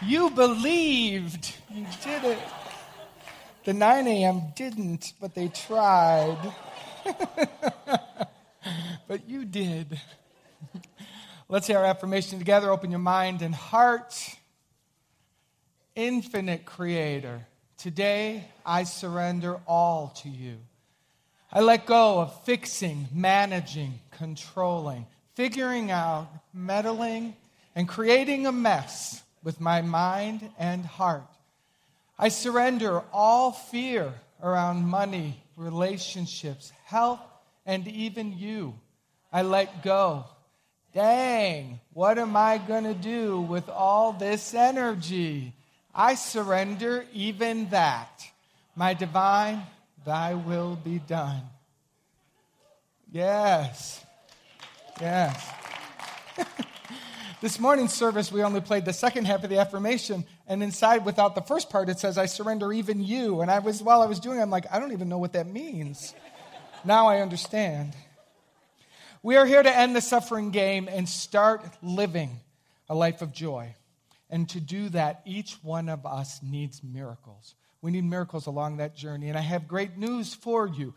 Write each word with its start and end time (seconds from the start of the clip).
You 0.00 0.30
believed. 0.30 1.54
You 1.70 1.84
did 2.04 2.24
it. 2.24 2.38
The 3.64 3.72
9 3.72 4.06
a.m. 4.06 4.42
didn't, 4.54 5.12
but 5.20 5.34
they 5.34 5.48
tried. 5.48 6.38
but 9.08 9.28
you 9.28 9.44
did. 9.44 10.00
Let's 11.48 11.66
say 11.66 11.74
our 11.74 11.84
affirmation 11.84 12.38
together. 12.38 12.70
Open 12.70 12.90
your 12.90 13.00
mind 13.00 13.42
and 13.42 13.54
heart. 13.54 14.14
Infinite 15.96 16.64
Creator, 16.64 17.44
today 17.76 18.44
I 18.64 18.84
surrender 18.84 19.58
all 19.66 20.14
to 20.22 20.28
you. 20.28 20.58
I 21.52 21.60
let 21.60 21.86
go 21.86 22.20
of 22.20 22.44
fixing, 22.44 23.08
managing, 23.12 23.98
controlling, 24.12 25.06
figuring 25.34 25.90
out, 25.90 26.28
meddling, 26.54 27.34
and 27.74 27.88
creating 27.88 28.46
a 28.46 28.52
mess 28.52 29.22
with 29.42 29.60
my 29.60 29.82
mind 29.82 30.50
and 30.58 30.84
heart. 30.84 31.26
I 32.18 32.28
surrender 32.28 33.02
all 33.12 33.52
fear 33.52 34.12
around 34.42 34.84
money, 34.84 35.42
relationships, 35.56 36.72
health, 36.84 37.20
and 37.64 37.86
even 37.86 38.36
you. 38.36 38.74
I 39.32 39.42
let 39.42 39.82
go. 39.82 40.24
Dang, 40.94 41.80
what 41.92 42.18
am 42.18 42.36
I 42.36 42.58
going 42.58 42.84
to 42.84 42.94
do 42.94 43.40
with 43.40 43.68
all 43.68 44.12
this 44.12 44.54
energy? 44.54 45.52
I 45.94 46.14
surrender 46.14 47.04
even 47.12 47.68
that. 47.70 48.26
My 48.74 48.94
divine, 48.94 49.62
thy 50.04 50.34
will 50.34 50.76
be 50.76 50.98
done. 50.98 51.42
Yes. 53.12 54.04
Yes. 55.00 55.67
This 57.40 57.60
morning's 57.60 57.92
service, 57.92 58.32
we 58.32 58.42
only 58.42 58.60
played 58.60 58.84
the 58.84 58.92
second 58.92 59.26
half 59.26 59.44
of 59.44 59.50
the 59.50 59.58
affirmation, 59.58 60.24
and 60.46 60.62
inside, 60.62 61.04
without 61.04 61.34
the 61.34 61.42
first 61.42 61.70
part, 61.70 61.88
it 61.88 61.98
says, 61.98 62.18
I 62.18 62.26
surrender 62.26 62.72
even 62.72 63.02
you. 63.02 63.40
And 63.40 63.50
I 63.50 63.60
was, 63.60 63.82
while 63.82 64.02
I 64.02 64.06
was 64.06 64.18
doing 64.18 64.38
it, 64.38 64.42
I'm 64.42 64.50
like, 64.50 64.66
I 64.70 64.78
don't 64.78 64.92
even 64.92 65.08
know 65.08 65.18
what 65.18 65.34
that 65.34 65.46
means. 65.46 66.14
now 66.84 67.06
I 67.06 67.20
understand. 67.20 67.94
We 69.22 69.36
are 69.36 69.46
here 69.46 69.62
to 69.62 69.76
end 69.76 69.94
the 69.94 70.00
suffering 70.00 70.50
game 70.50 70.88
and 70.90 71.08
start 71.08 71.64
living 71.82 72.40
a 72.88 72.94
life 72.94 73.22
of 73.22 73.32
joy. 73.32 73.74
And 74.30 74.48
to 74.50 74.60
do 74.60 74.88
that, 74.90 75.22
each 75.24 75.54
one 75.62 75.88
of 75.88 76.04
us 76.06 76.40
needs 76.42 76.82
miracles. 76.82 77.54
We 77.80 77.90
need 77.90 78.04
miracles 78.04 78.46
along 78.46 78.78
that 78.78 78.96
journey. 78.96 79.28
And 79.28 79.38
I 79.38 79.42
have 79.42 79.68
great 79.68 79.96
news 79.96 80.34
for 80.34 80.66
you. 80.66 80.94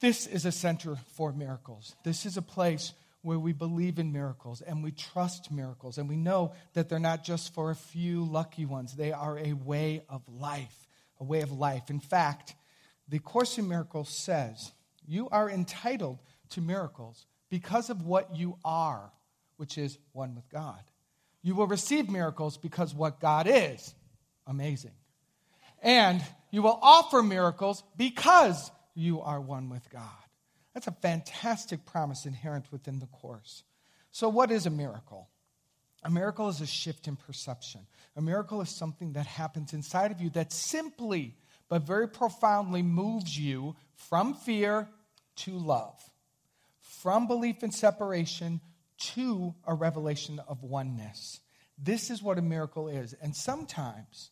This 0.00 0.26
is 0.26 0.44
a 0.44 0.52
center 0.52 0.96
for 1.14 1.32
miracles. 1.32 1.94
This 2.04 2.26
is 2.26 2.36
a 2.36 2.42
place 2.42 2.92
where 3.22 3.38
we 3.38 3.52
believe 3.52 3.98
in 3.98 4.12
miracles 4.12 4.60
and 4.60 4.82
we 4.82 4.90
trust 4.90 5.50
miracles. 5.50 5.98
And 5.98 6.08
we 6.08 6.16
know 6.16 6.52
that 6.74 6.88
they're 6.88 6.98
not 6.98 7.24
just 7.24 7.54
for 7.54 7.70
a 7.70 7.74
few 7.74 8.24
lucky 8.24 8.66
ones, 8.66 8.94
they 8.94 9.12
are 9.12 9.38
a 9.38 9.52
way 9.52 10.02
of 10.08 10.22
life. 10.28 10.88
A 11.20 11.24
way 11.24 11.40
of 11.40 11.52
life. 11.52 11.88
In 11.88 12.00
fact, 12.00 12.54
the 13.08 13.20
Course 13.20 13.56
in 13.56 13.68
Miracles 13.68 14.08
says 14.08 14.72
you 15.06 15.28
are 15.30 15.48
entitled 15.48 16.18
to 16.50 16.60
miracles 16.60 17.26
because 17.48 17.90
of 17.90 18.04
what 18.04 18.34
you 18.34 18.58
are, 18.64 19.12
which 19.56 19.78
is 19.78 19.98
one 20.12 20.34
with 20.34 20.48
God. 20.50 20.80
You 21.42 21.54
will 21.54 21.66
receive 21.66 22.08
miracles 22.08 22.56
because 22.56 22.94
what 22.94 23.20
God 23.20 23.46
is 23.48 23.94
amazing. 24.46 24.92
And 25.82 26.22
you 26.50 26.62
will 26.62 26.78
offer 26.80 27.22
miracles 27.22 27.82
because 27.96 28.70
you 28.94 29.20
are 29.20 29.40
one 29.40 29.68
with 29.68 29.88
God. 29.90 30.21
That's 30.74 30.86
a 30.86 30.92
fantastic 30.92 31.84
promise 31.84 32.26
inherent 32.26 32.70
within 32.72 32.98
the 32.98 33.06
Course. 33.06 33.62
So, 34.10 34.28
what 34.28 34.50
is 34.50 34.66
a 34.66 34.70
miracle? 34.70 35.28
A 36.04 36.10
miracle 36.10 36.48
is 36.48 36.60
a 36.60 36.66
shift 36.66 37.06
in 37.06 37.16
perception. 37.16 37.82
A 38.16 38.22
miracle 38.22 38.60
is 38.60 38.68
something 38.68 39.12
that 39.12 39.26
happens 39.26 39.72
inside 39.72 40.10
of 40.10 40.20
you 40.20 40.30
that 40.30 40.52
simply 40.52 41.36
but 41.68 41.82
very 41.82 42.08
profoundly 42.08 42.82
moves 42.82 43.38
you 43.38 43.74
from 43.94 44.34
fear 44.34 44.88
to 45.36 45.52
love, 45.52 45.98
from 46.80 47.26
belief 47.26 47.62
in 47.62 47.70
separation 47.70 48.60
to 48.98 49.54
a 49.66 49.74
revelation 49.74 50.40
of 50.46 50.62
oneness. 50.62 51.40
This 51.78 52.10
is 52.10 52.22
what 52.22 52.38
a 52.38 52.42
miracle 52.42 52.88
is. 52.88 53.14
And 53.14 53.34
sometimes, 53.34 54.30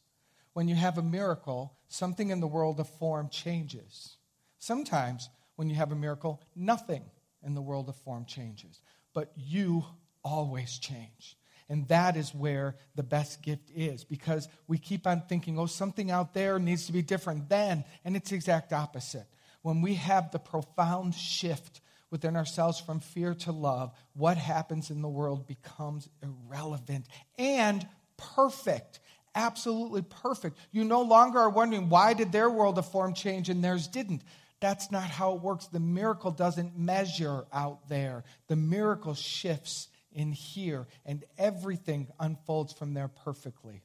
when 0.52 0.68
you 0.68 0.74
have 0.74 0.98
a 0.98 1.02
miracle, 1.02 1.72
something 1.88 2.30
in 2.30 2.40
the 2.40 2.46
world 2.46 2.78
of 2.78 2.88
form 2.88 3.28
changes. 3.30 4.16
Sometimes, 4.58 5.30
when 5.60 5.68
you 5.68 5.76
have 5.76 5.92
a 5.92 5.94
miracle, 5.94 6.40
nothing 6.56 7.02
in 7.42 7.54
the 7.54 7.60
world 7.60 7.90
of 7.90 7.96
form 7.96 8.24
changes. 8.24 8.80
But 9.12 9.30
you 9.36 9.84
always 10.24 10.78
change. 10.78 11.36
And 11.68 11.86
that 11.88 12.16
is 12.16 12.34
where 12.34 12.76
the 12.94 13.02
best 13.02 13.42
gift 13.42 13.70
is 13.76 14.02
because 14.02 14.48
we 14.68 14.78
keep 14.78 15.06
on 15.06 15.24
thinking, 15.28 15.58
oh, 15.58 15.66
something 15.66 16.10
out 16.10 16.32
there 16.32 16.58
needs 16.58 16.86
to 16.86 16.92
be 16.92 17.02
different 17.02 17.50
then. 17.50 17.84
And 18.06 18.16
it's 18.16 18.30
the 18.30 18.36
exact 18.36 18.72
opposite. 18.72 19.26
When 19.60 19.82
we 19.82 19.96
have 19.96 20.30
the 20.30 20.38
profound 20.38 21.14
shift 21.14 21.82
within 22.10 22.36
ourselves 22.36 22.80
from 22.80 23.00
fear 23.00 23.34
to 23.34 23.52
love, 23.52 23.92
what 24.14 24.38
happens 24.38 24.88
in 24.88 25.02
the 25.02 25.10
world 25.10 25.46
becomes 25.46 26.08
irrelevant 26.22 27.04
and 27.36 27.86
perfect. 28.16 29.00
Absolutely 29.34 30.00
perfect. 30.00 30.56
You 30.72 30.84
no 30.84 31.02
longer 31.02 31.38
are 31.38 31.50
wondering 31.50 31.90
why 31.90 32.14
did 32.14 32.32
their 32.32 32.48
world 32.48 32.78
of 32.78 32.90
form 32.90 33.12
change 33.12 33.50
and 33.50 33.62
theirs 33.62 33.88
didn't. 33.88 34.22
That's 34.60 34.90
not 34.90 35.10
how 35.10 35.34
it 35.34 35.40
works. 35.40 35.66
The 35.66 35.80
miracle 35.80 36.30
doesn't 36.30 36.78
measure 36.78 37.44
out 37.52 37.88
there. 37.88 38.24
The 38.48 38.56
miracle 38.56 39.14
shifts 39.14 39.88
in 40.12 40.32
here, 40.32 40.86
and 41.06 41.24
everything 41.38 42.08
unfolds 42.18 42.72
from 42.72 42.94
there 42.94 43.08
perfectly. 43.08 43.82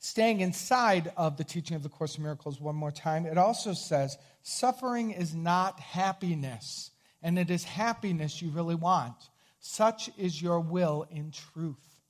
Staying 0.00 0.40
inside 0.40 1.12
of 1.16 1.36
the 1.36 1.44
teaching 1.44 1.76
of 1.76 1.82
the 1.82 1.88
Course 1.88 2.14
of 2.14 2.22
Miracles 2.22 2.60
one 2.60 2.76
more 2.76 2.92
time, 2.92 3.26
it 3.26 3.36
also 3.36 3.72
says 3.72 4.16
suffering 4.42 5.10
is 5.10 5.34
not 5.34 5.80
happiness 5.80 6.92
and 7.20 7.38
it 7.38 7.50
is 7.50 7.64
happiness 7.64 8.40
you 8.40 8.50
really 8.50 8.76
want. 8.76 9.16
Such 9.58 10.08
is 10.16 10.40
your 10.40 10.60
will 10.60 11.06
in 11.10 11.32
truth. 11.32 12.00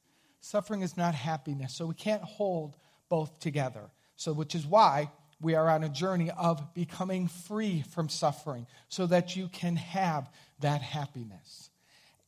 Suffering 0.40 0.82
is 0.82 0.96
not 0.96 1.14
happiness, 1.14 1.74
so 1.74 1.86
we 1.86 1.94
can't 1.94 2.22
hold 2.22 2.76
both 3.08 3.40
together. 3.40 3.90
So, 4.16 4.32
which 4.32 4.54
is 4.54 4.66
why 4.66 5.10
we 5.40 5.54
are 5.54 5.68
on 5.68 5.84
a 5.84 5.88
journey 5.88 6.30
of 6.30 6.74
becoming 6.74 7.28
free 7.28 7.82
from 7.92 8.08
suffering 8.08 8.66
so 8.88 9.06
that 9.06 9.36
you 9.36 9.48
can 9.48 9.76
have 9.76 10.30
that 10.60 10.82
happiness. 10.82 11.70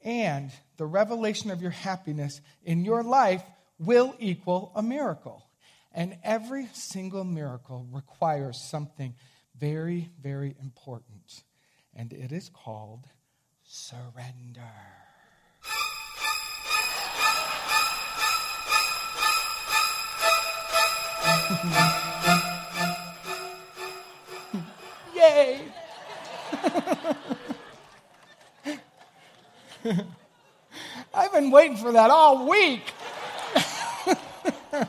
And 0.02 0.50
the 0.76 0.86
revelation 0.86 1.50
of 1.50 1.60
your 1.60 1.72
happiness 1.72 2.40
in 2.64 2.84
your 2.84 3.02
life 3.02 3.42
will 3.78 4.14
equal 4.18 4.72
a 4.74 4.82
miracle. 4.82 5.46
And 5.92 6.16
every 6.22 6.68
single 6.72 7.24
miracle 7.24 7.86
requires 7.90 8.60
something 8.60 9.14
very, 9.58 10.08
very 10.22 10.54
important 10.62 11.42
and 11.94 12.12
it 12.12 12.32
is 12.32 12.48
called 12.48 13.06
surrender. 13.64 14.60
I've 31.14 31.32
been 31.32 31.50
waiting 31.50 31.76
for 31.76 31.92
that 31.92 32.10
all 32.10 32.48
week. 32.48 32.92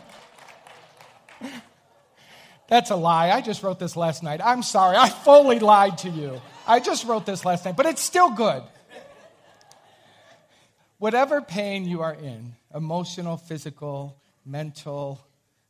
That's 2.68 2.90
a 2.90 2.96
lie. 2.96 3.32
I 3.32 3.42
just 3.42 3.64
wrote 3.64 3.80
this 3.80 3.96
last 3.96 4.24
night. 4.24 4.42
I'm 4.44 4.64
sorry. 4.64 4.98
I 4.98 5.10
fully 5.10 5.60
lied 5.60 6.00
to 6.00 6.10
you. 6.10 6.42
I 6.68 6.80
just 6.80 7.06
wrote 7.06 7.26
this 7.26 7.46
last 7.46 7.66
night, 7.66 7.76
but 7.76 7.86
it's 7.86 8.02
still 8.02 8.32
good. 8.32 8.64
Whatever 10.98 11.42
pain 11.42 11.86
you 11.86 12.02
are 12.02 12.14
in 12.14 12.54
emotional, 12.74 13.38
physical, 13.38 14.18
mental, 14.46 15.20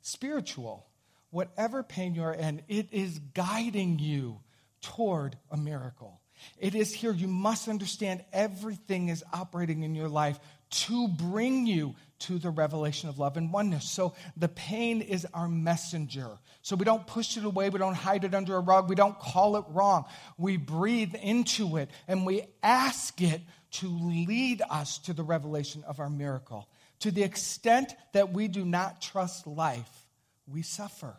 spiritual 0.01 0.85
whatever 1.31 1.81
pain 1.81 2.13
you 2.13 2.23
are 2.23 2.33
in, 2.33 2.61
it 2.67 2.87
is 2.91 3.19
guiding 3.33 3.97
you 3.97 4.37
toward 4.81 5.37
a 5.49 5.57
miracle. 5.57 6.21
It 6.57 6.75
is 6.75 6.93
here. 6.93 7.11
You 7.11 7.27
must 7.27 7.67
understand 7.67 8.23
everything 8.33 9.09
is 9.09 9.23
operating 9.33 9.83
in 9.83 9.95
your 9.95 10.09
life 10.09 10.39
to 10.71 11.07
bring 11.07 11.67
you 11.67 11.95
to 12.19 12.37
the 12.37 12.49
revelation 12.49 13.09
of 13.09 13.19
love 13.19 13.35
and 13.35 13.51
oneness. 13.51 13.89
So 13.89 14.13
the 14.37 14.47
pain 14.47 15.01
is 15.01 15.25
our 15.33 15.47
messenger. 15.47 16.37
So 16.61 16.75
we 16.75 16.85
don't 16.85 17.05
push 17.05 17.35
it 17.35 17.43
away, 17.43 17.69
we 17.69 17.79
don't 17.79 17.95
hide 17.95 18.23
it 18.23 18.35
under 18.35 18.55
a 18.55 18.59
rug, 18.59 18.89
we 18.89 18.95
don't 18.95 19.17
call 19.17 19.57
it 19.57 19.65
wrong. 19.69 20.05
We 20.37 20.57
breathe 20.57 21.15
into 21.15 21.77
it 21.77 21.89
and 22.07 22.25
we 22.25 22.43
ask 22.61 23.19
it 23.21 23.41
to 23.71 23.87
lead 23.87 24.61
us 24.69 24.99
to 24.99 25.13
the 25.13 25.23
revelation 25.23 25.83
of 25.87 25.99
our 25.99 26.09
miracle. 26.09 26.69
To 26.99 27.11
the 27.11 27.23
extent 27.23 27.95
that 28.13 28.31
we 28.31 28.47
do 28.47 28.63
not 28.63 29.01
trust 29.01 29.47
life, 29.47 30.07
we 30.47 30.61
suffer. 30.61 31.15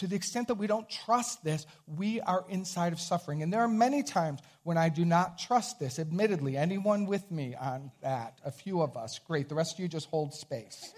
To 0.00 0.06
the 0.06 0.16
extent 0.16 0.48
that 0.48 0.54
we 0.54 0.66
don't 0.66 0.88
trust 0.88 1.44
this, 1.44 1.66
we 1.86 2.22
are 2.22 2.46
inside 2.48 2.94
of 2.94 3.00
suffering. 3.00 3.42
And 3.42 3.52
there 3.52 3.60
are 3.60 3.68
many 3.68 4.02
times 4.02 4.40
when 4.62 4.78
I 4.78 4.88
do 4.88 5.04
not 5.04 5.38
trust 5.38 5.78
this. 5.78 5.98
Admittedly, 5.98 6.56
anyone 6.56 7.04
with 7.04 7.30
me 7.30 7.54
on 7.54 7.90
that? 8.00 8.38
A 8.42 8.50
few 8.50 8.80
of 8.80 8.96
us. 8.96 9.18
Great. 9.18 9.50
The 9.50 9.54
rest 9.54 9.74
of 9.74 9.80
you 9.80 9.88
just 9.88 10.08
hold 10.08 10.32
space. 10.32 10.94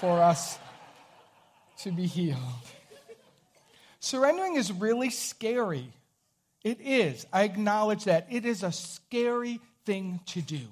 for 0.00 0.22
us 0.22 0.58
to 1.82 1.92
be 1.92 2.06
healed. 2.06 2.38
Surrendering 4.00 4.56
is 4.56 4.72
really 4.72 5.10
scary. 5.10 5.92
It 6.64 6.80
is. 6.80 7.26
I 7.34 7.42
acknowledge 7.42 8.04
that. 8.04 8.26
It 8.30 8.46
is 8.46 8.62
a 8.62 8.72
scary 8.72 9.60
thing 9.84 10.20
to 10.28 10.40
do. 10.40 10.62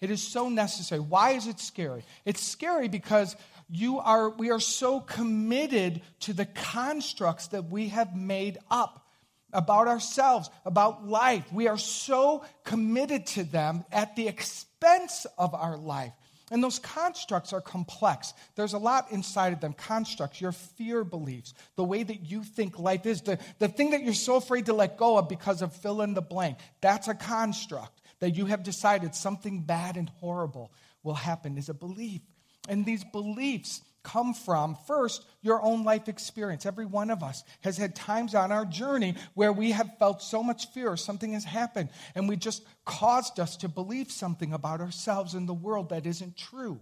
It 0.00 0.10
is 0.10 0.20
so 0.20 0.48
necessary. 0.48 1.00
Why 1.00 1.30
is 1.30 1.46
it 1.46 1.60
scary? 1.60 2.04
It's 2.24 2.42
scary 2.42 2.88
because 2.88 3.36
you 3.68 3.98
are, 3.98 4.30
we 4.30 4.50
are 4.50 4.60
so 4.60 5.00
committed 5.00 6.02
to 6.20 6.32
the 6.32 6.46
constructs 6.46 7.48
that 7.48 7.70
we 7.70 7.88
have 7.88 8.14
made 8.16 8.58
up 8.70 9.06
about 9.52 9.88
ourselves, 9.88 10.50
about 10.64 11.06
life. 11.06 11.44
We 11.52 11.68
are 11.68 11.78
so 11.78 12.44
committed 12.64 13.26
to 13.28 13.44
them 13.44 13.84
at 13.92 14.16
the 14.16 14.28
expense 14.28 15.26
of 15.38 15.54
our 15.54 15.76
life. 15.76 16.12
And 16.50 16.62
those 16.62 16.78
constructs 16.78 17.52
are 17.52 17.60
complex. 17.60 18.34
There's 18.54 18.74
a 18.74 18.78
lot 18.78 19.10
inside 19.10 19.54
of 19.54 19.60
them. 19.60 19.72
Constructs, 19.72 20.40
your 20.40 20.52
fear 20.52 21.02
beliefs, 21.02 21.54
the 21.76 21.84
way 21.84 22.02
that 22.02 22.30
you 22.30 22.44
think 22.44 22.78
life 22.78 23.06
is, 23.06 23.22
the, 23.22 23.38
the 23.58 23.68
thing 23.68 23.90
that 23.90 24.02
you're 24.02 24.12
so 24.12 24.36
afraid 24.36 24.66
to 24.66 24.74
let 24.74 24.98
go 24.98 25.16
of 25.16 25.28
because 25.28 25.62
of 25.62 25.74
fill 25.74 26.02
in 26.02 26.12
the 26.12 26.20
blank. 26.20 26.58
That's 26.82 27.08
a 27.08 27.14
construct 27.14 28.02
that 28.20 28.36
you 28.36 28.46
have 28.46 28.62
decided 28.62 29.14
something 29.14 29.62
bad 29.62 29.96
and 29.96 30.08
horrible 30.20 30.70
will 31.02 31.14
happen 31.14 31.56
is 31.56 31.68
a 31.68 31.74
belief. 31.74 32.20
And 32.68 32.84
these 32.84 33.04
beliefs 33.04 33.82
come 34.02 34.34
from, 34.34 34.76
first, 34.86 35.24
your 35.40 35.62
own 35.62 35.82
life 35.82 36.08
experience. 36.08 36.66
Every 36.66 36.86
one 36.86 37.10
of 37.10 37.22
us 37.22 37.42
has 37.62 37.76
had 37.78 37.96
times 37.96 38.34
on 38.34 38.52
our 38.52 38.64
journey 38.64 39.14
where 39.32 39.52
we 39.52 39.72
have 39.72 39.98
felt 39.98 40.22
so 40.22 40.42
much 40.42 40.68
fear, 40.68 40.96
something 40.96 41.32
has 41.32 41.44
happened, 41.44 41.88
and 42.14 42.28
we 42.28 42.36
just 42.36 42.62
caused 42.84 43.40
us 43.40 43.56
to 43.58 43.68
believe 43.68 44.10
something 44.10 44.52
about 44.52 44.80
ourselves 44.80 45.34
and 45.34 45.48
the 45.48 45.54
world 45.54 45.88
that 45.88 46.06
isn't 46.06 46.36
true. 46.36 46.80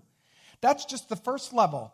That's 0.61 0.85
just 0.85 1.09
the 1.09 1.17
first 1.17 1.53
level. 1.53 1.93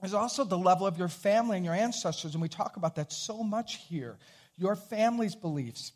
There's 0.00 0.14
also 0.14 0.44
the 0.44 0.58
level 0.58 0.86
of 0.86 0.98
your 0.98 1.08
family 1.08 1.56
and 1.56 1.64
your 1.64 1.74
ancestors, 1.74 2.34
and 2.34 2.42
we 2.42 2.48
talk 2.48 2.76
about 2.76 2.96
that 2.96 3.12
so 3.12 3.42
much 3.42 3.76
here. 3.88 4.18
Your 4.56 4.76
family's 4.76 5.34
beliefs. 5.34 5.92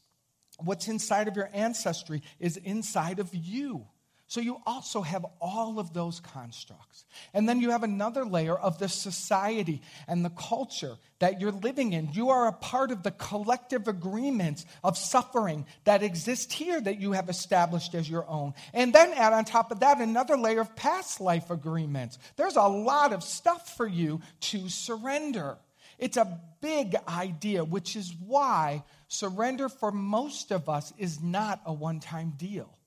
What's 0.58 0.88
inside 0.88 1.28
of 1.28 1.36
your 1.36 1.50
ancestry 1.52 2.22
is 2.38 2.56
inside 2.56 3.18
of 3.18 3.34
you. 3.34 3.86
So 4.28 4.42
you 4.42 4.58
also 4.66 5.00
have 5.00 5.24
all 5.40 5.78
of 5.78 5.94
those 5.94 6.20
constructs. 6.20 7.06
And 7.32 7.48
then 7.48 7.60
you 7.60 7.70
have 7.70 7.82
another 7.82 8.26
layer 8.26 8.54
of 8.54 8.78
the 8.78 8.88
society 8.90 9.80
and 10.06 10.22
the 10.22 10.30
culture 10.30 10.96
that 11.20 11.40
you're 11.40 11.50
living 11.50 11.94
in. 11.94 12.10
You 12.12 12.28
are 12.28 12.46
a 12.46 12.52
part 12.52 12.90
of 12.90 13.02
the 13.02 13.10
collective 13.10 13.88
agreements 13.88 14.66
of 14.84 14.98
suffering 14.98 15.64
that 15.84 16.02
exist 16.02 16.52
here 16.52 16.78
that 16.78 17.00
you 17.00 17.12
have 17.12 17.30
established 17.30 17.94
as 17.94 18.08
your 18.08 18.28
own. 18.28 18.52
And 18.74 18.92
then 18.92 19.14
add 19.14 19.32
on 19.32 19.46
top 19.46 19.72
of 19.72 19.80
that 19.80 19.98
another 19.98 20.36
layer 20.36 20.60
of 20.60 20.76
past 20.76 21.22
life 21.22 21.50
agreements. 21.50 22.18
There's 22.36 22.56
a 22.56 22.68
lot 22.68 23.14
of 23.14 23.24
stuff 23.24 23.78
for 23.78 23.86
you 23.86 24.20
to 24.40 24.68
surrender. 24.68 25.56
It's 25.98 26.18
a 26.18 26.38
big 26.60 26.96
idea, 27.08 27.64
which 27.64 27.96
is 27.96 28.14
why 28.26 28.84
surrender 29.08 29.70
for 29.70 29.90
most 29.90 30.50
of 30.50 30.68
us 30.68 30.92
is 30.98 31.22
not 31.22 31.62
a 31.64 31.72
one 31.72 32.00
time 32.00 32.34
deal. 32.36 32.77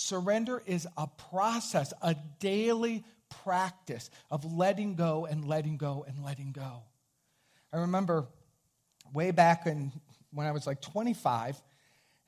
Surrender 0.00 0.62
is 0.64 0.88
a 0.96 1.06
process, 1.06 1.92
a 2.00 2.16
daily 2.38 3.04
practice 3.44 4.08
of 4.30 4.50
letting 4.50 4.94
go 4.94 5.26
and 5.26 5.44
letting 5.44 5.76
go 5.76 6.06
and 6.08 6.24
letting 6.24 6.52
go. 6.52 6.84
I 7.70 7.80
remember 7.80 8.26
way 9.12 9.30
back 9.30 9.66
in, 9.66 9.92
when 10.32 10.46
I 10.46 10.52
was 10.52 10.66
like 10.66 10.80
25, 10.80 11.60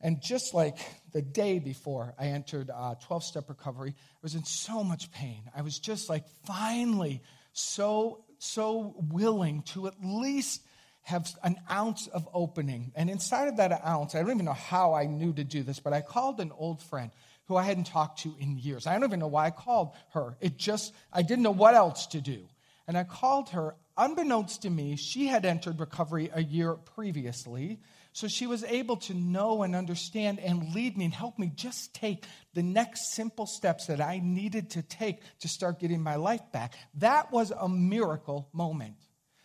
and 0.03 0.21
just 0.21 0.53
like 0.53 0.77
the 1.13 1.23
day 1.23 1.61
before 1.61 2.15
I 2.19 2.27
entered 2.27 2.67
12 2.67 3.07
uh, 3.11 3.21
step 3.21 3.49
recovery, 3.49 3.95
I 3.97 4.19
was 4.23 4.35
in 4.35 4.45
so 4.45 4.85
much 4.85 5.11
pain. 5.11 5.45
I 5.57 5.63
was 5.63 5.79
just 5.79 6.11
like 6.11 6.25
finally 6.45 7.23
so, 7.55 8.23
so 8.39 8.95
willing 8.99 9.63
to 9.69 9.87
at 9.87 9.95
least 10.05 10.61
have 11.05 11.27
an 11.43 11.57
ounce 11.71 12.07
of 12.09 12.29
opening. 12.35 12.93
And 12.95 13.09
inside 13.09 13.49
of 13.49 13.57
that 13.57 13.83
ounce, 13.85 14.15
I 14.15 14.21
don't 14.21 14.31
even 14.31 14.45
know 14.45 14.53
how 14.53 14.93
I 14.93 15.07
knew 15.07 15.33
to 15.33 15.43
do 15.43 15.63
this, 15.63 15.81
but 15.81 15.95
I 15.95 16.03
called 16.03 16.39
an 16.39 16.53
old 16.55 16.83
friend 16.83 17.11
who 17.47 17.57
I 17.57 17.63
hadn't 17.63 17.87
talked 17.87 18.21
to 18.21 18.35
in 18.39 18.59
years. 18.59 18.87
I 18.87 18.95
don't 18.95 19.05
even 19.05 19.21
know 19.21 19.27
why 19.27 19.47
I 19.47 19.51
called 19.51 19.93
her. 20.13 20.37
It 20.41 20.57
just, 20.57 20.93
I 21.13 21.23
didn't 21.23 21.43
know 21.43 21.51
what 21.51 21.75
else 21.75 22.07
to 22.09 22.21
do. 22.21 22.49
And 22.87 22.97
I 22.97 23.05
called 23.05 23.51
her. 23.51 23.75
Unbeknownst 23.97 24.63
to 24.63 24.71
me, 24.71 24.97
she 24.97 25.27
had 25.27 25.45
entered 25.45 25.79
recovery 25.79 26.31
a 26.33 26.43
year 26.43 26.75
previously. 26.75 27.79
So 28.15 28.29
she 28.29 28.47
was 28.47 28.65
able 28.65 28.97
to 28.97 29.15
know 29.15 29.63
and 29.63 29.75
understand 29.75 30.39
and 30.41 30.75
lead 30.75 30.97
me 30.97 31.07
and 31.07 31.15
help 31.15 31.39
me 31.39 31.51
just 31.55 31.95
take 31.95 32.25
the 32.55 32.63
next 32.63 33.13
simple 33.13 33.47
steps 33.47 33.87
that 33.87 34.01
I 34.01 34.21
needed 34.23 34.71
to 34.71 34.83
take 34.83 35.21
to 35.41 35.49
start 35.49 35.81
getting 35.81 36.03
my 36.03 36.17
life 36.17 36.43
back. 36.53 36.75
That 36.95 37.33
was 37.33 37.51
a 37.51 37.69
miracle 37.69 38.49
moment. 38.53 38.97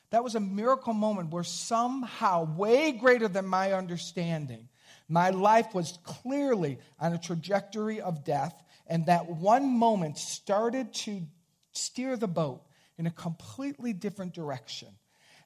That 0.09 0.23
was 0.23 0.35
a 0.35 0.39
miracle 0.39 0.93
moment 0.93 1.31
where 1.31 1.43
somehow, 1.43 2.45
way 2.55 2.93
greater 2.93 3.27
than 3.27 3.45
my 3.45 3.73
understanding, 3.73 4.69
my 5.09 5.29
life 5.29 5.73
was 5.73 5.99
clearly 6.03 6.79
on 6.99 7.13
a 7.13 7.17
trajectory 7.17 8.01
of 8.01 8.23
death, 8.25 8.53
and 8.87 9.05
that 9.05 9.27
one 9.27 9.77
moment 9.77 10.17
started 10.17 10.93
to 10.93 11.21
steer 11.71 12.17
the 12.17 12.27
boat 12.27 12.61
in 12.97 13.07
a 13.07 13.11
completely 13.11 13.93
different 13.93 14.33
direction. 14.33 14.89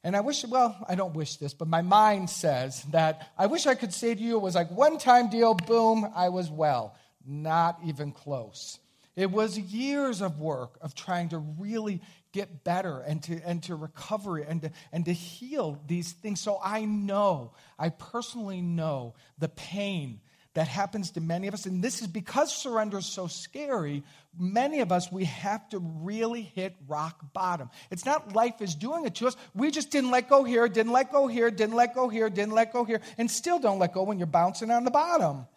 And 0.03 0.15
I 0.15 0.21
wish, 0.21 0.43
well, 0.45 0.83
I 0.87 0.95
don't 0.95 1.13
wish 1.13 1.35
this, 1.35 1.53
but 1.53 1.67
my 1.67 1.81
mind 1.81 2.29
says 2.29 2.83
that 2.91 3.31
I 3.37 3.45
wish 3.45 3.67
I 3.67 3.75
could 3.75 3.93
say 3.93 4.15
to 4.15 4.21
you 4.21 4.37
it 4.37 4.41
was 4.41 4.55
like 4.55 4.71
one 4.71 4.97
time 4.97 5.29
deal, 5.29 5.53
boom, 5.53 6.11
I 6.15 6.29
was 6.29 6.49
well. 6.49 6.95
Not 7.25 7.79
even 7.85 8.11
close. 8.11 8.79
It 9.15 9.29
was 9.29 9.59
years 9.59 10.21
of 10.21 10.39
work 10.39 10.77
of 10.81 10.95
trying 10.95 11.29
to 11.29 11.37
really 11.37 12.01
get 12.31 12.63
better 12.63 13.00
and 13.00 13.22
to, 13.24 13.42
and 13.45 13.62
to 13.63 13.75
recover 13.75 14.38
and 14.38 14.62
to, 14.62 14.72
and 14.92 15.06
to 15.06 15.13
heal 15.13 15.80
these 15.88 16.12
things. 16.12 16.39
So 16.39 16.60
I 16.63 16.86
know, 16.86 17.51
I 17.78 17.89
personally 17.89 18.62
know 18.62 19.16
the 19.38 19.50
pain 19.50 20.22
that 20.54 20.68
happens 20.68 21.12
to 21.12 21.22
many 21.22 21.48
of 21.48 21.54
us. 21.54 21.66
And 21.66 21.81
this 21.81 22.01
is 22.01 22.07
because 22.07 22.54
surrender 22.54 22.98
is 22.98 23.06
so 23.06 23.28
scary, 23.28 24.04
many 24.38 24.81
of 24.81 24.92
us, 24.92 25.12
we 25.12 25.25
have 25.25 25.68
to 25.69 25.80
really 25.80 26.42
hit 26.42 26.75
rock 26.88 27.22
bottom. 27.33 27.69
It's 27.89 28.06
not 28.06 28.33
life 28.33 28.62
is 28.62 28.75
doing 28.75 29.06
it 29.06 29.16
to 29.16 29.28
us. 29.28 29.38
We 29.56 29.72
just 29.72 29.92
didn't 29.92 30.12
let 30.12 30.30
go 30.30 30.44
here, 30.44 30.68
didn't 30.68 30.92
let 30.92 31.12
go 31.12 31.28
here, 31.28 31.50
didn't 31.51 31.75
let 31.75 31.95
go 31.95 32.10
here, 32.10 32.30
didn't 32.30 32.54
let 32.54 32.74
go 32.74 32.83
here, 32.83 33.01
and 33.18 33.31
still 33.31 33.60
don't 33.60 33.80
let 33.80 33.94
go 33.94 34.04
when 34.04 34.18
you're 34.18 34.28
bouncing 34.28 34.72
on 34.72 34.83
the 34.83 34.92
bottom. 34.92 35.48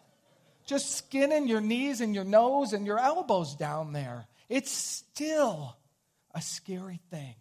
Just 0.65 0.95
skinning 0.95 1.47
your 1.47 1.61
knees 1.61 2.01
and 2.01 2.15
your 2.15 2.23
nose 2.23 2.73
and 2.73 2.87
your 2.87 2.97
elbows 2.97 3.55
down 3.55 3.91
there. 3.91 4.25
It's 4.47 4.71
still 4.71 5.75
a 6.35 6.41
scary 6.41 6.99
thing. 7.09 7.35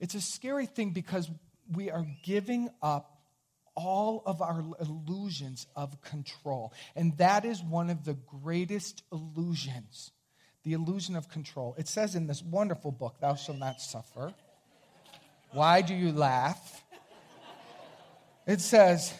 It's 0.00 0.14
a 0.14 0.20
scary 0.20 0.66
thing 0.66 0.90
because 0.90 1.30
we 1.72 1.90
are 1.90 2.04
giving 2.24 2.68
up 2.82 3.10
all 3.74 4.22
of 4.26 4.42
our 4.42 4.62
illusions 4.80 5.66
of 5.74 6.02
control. 6.02 6.72
And 6.94 7.16
that 7.18 7.44
is 7.44 7.62
one 7.62 7.88
of 7.88 8.04
the 8.04 8.14
greatest 8.14 9.02
illusions 9.10 10.10
the 10.64 10.72
illusion 10.72 11.14
of 11.14 11.28
control. 11.28 11.74
It 11.76 11.88
says 11.88 12.14
in 12.14 12.26
this 12.26 12.42
wonderful 12.42 12.90
book, 12.90 13.20
Thou 13.20 13.34
Shalt 13.34 13.58
Not 13.58 13.82
Suffer. 13.82 14.32
Why 15.52 15.82
do 15.82 15.94
you 15.94 16.10
laugh? 16.10 16.82
It 18.46 18.62
says, 18.62 19.12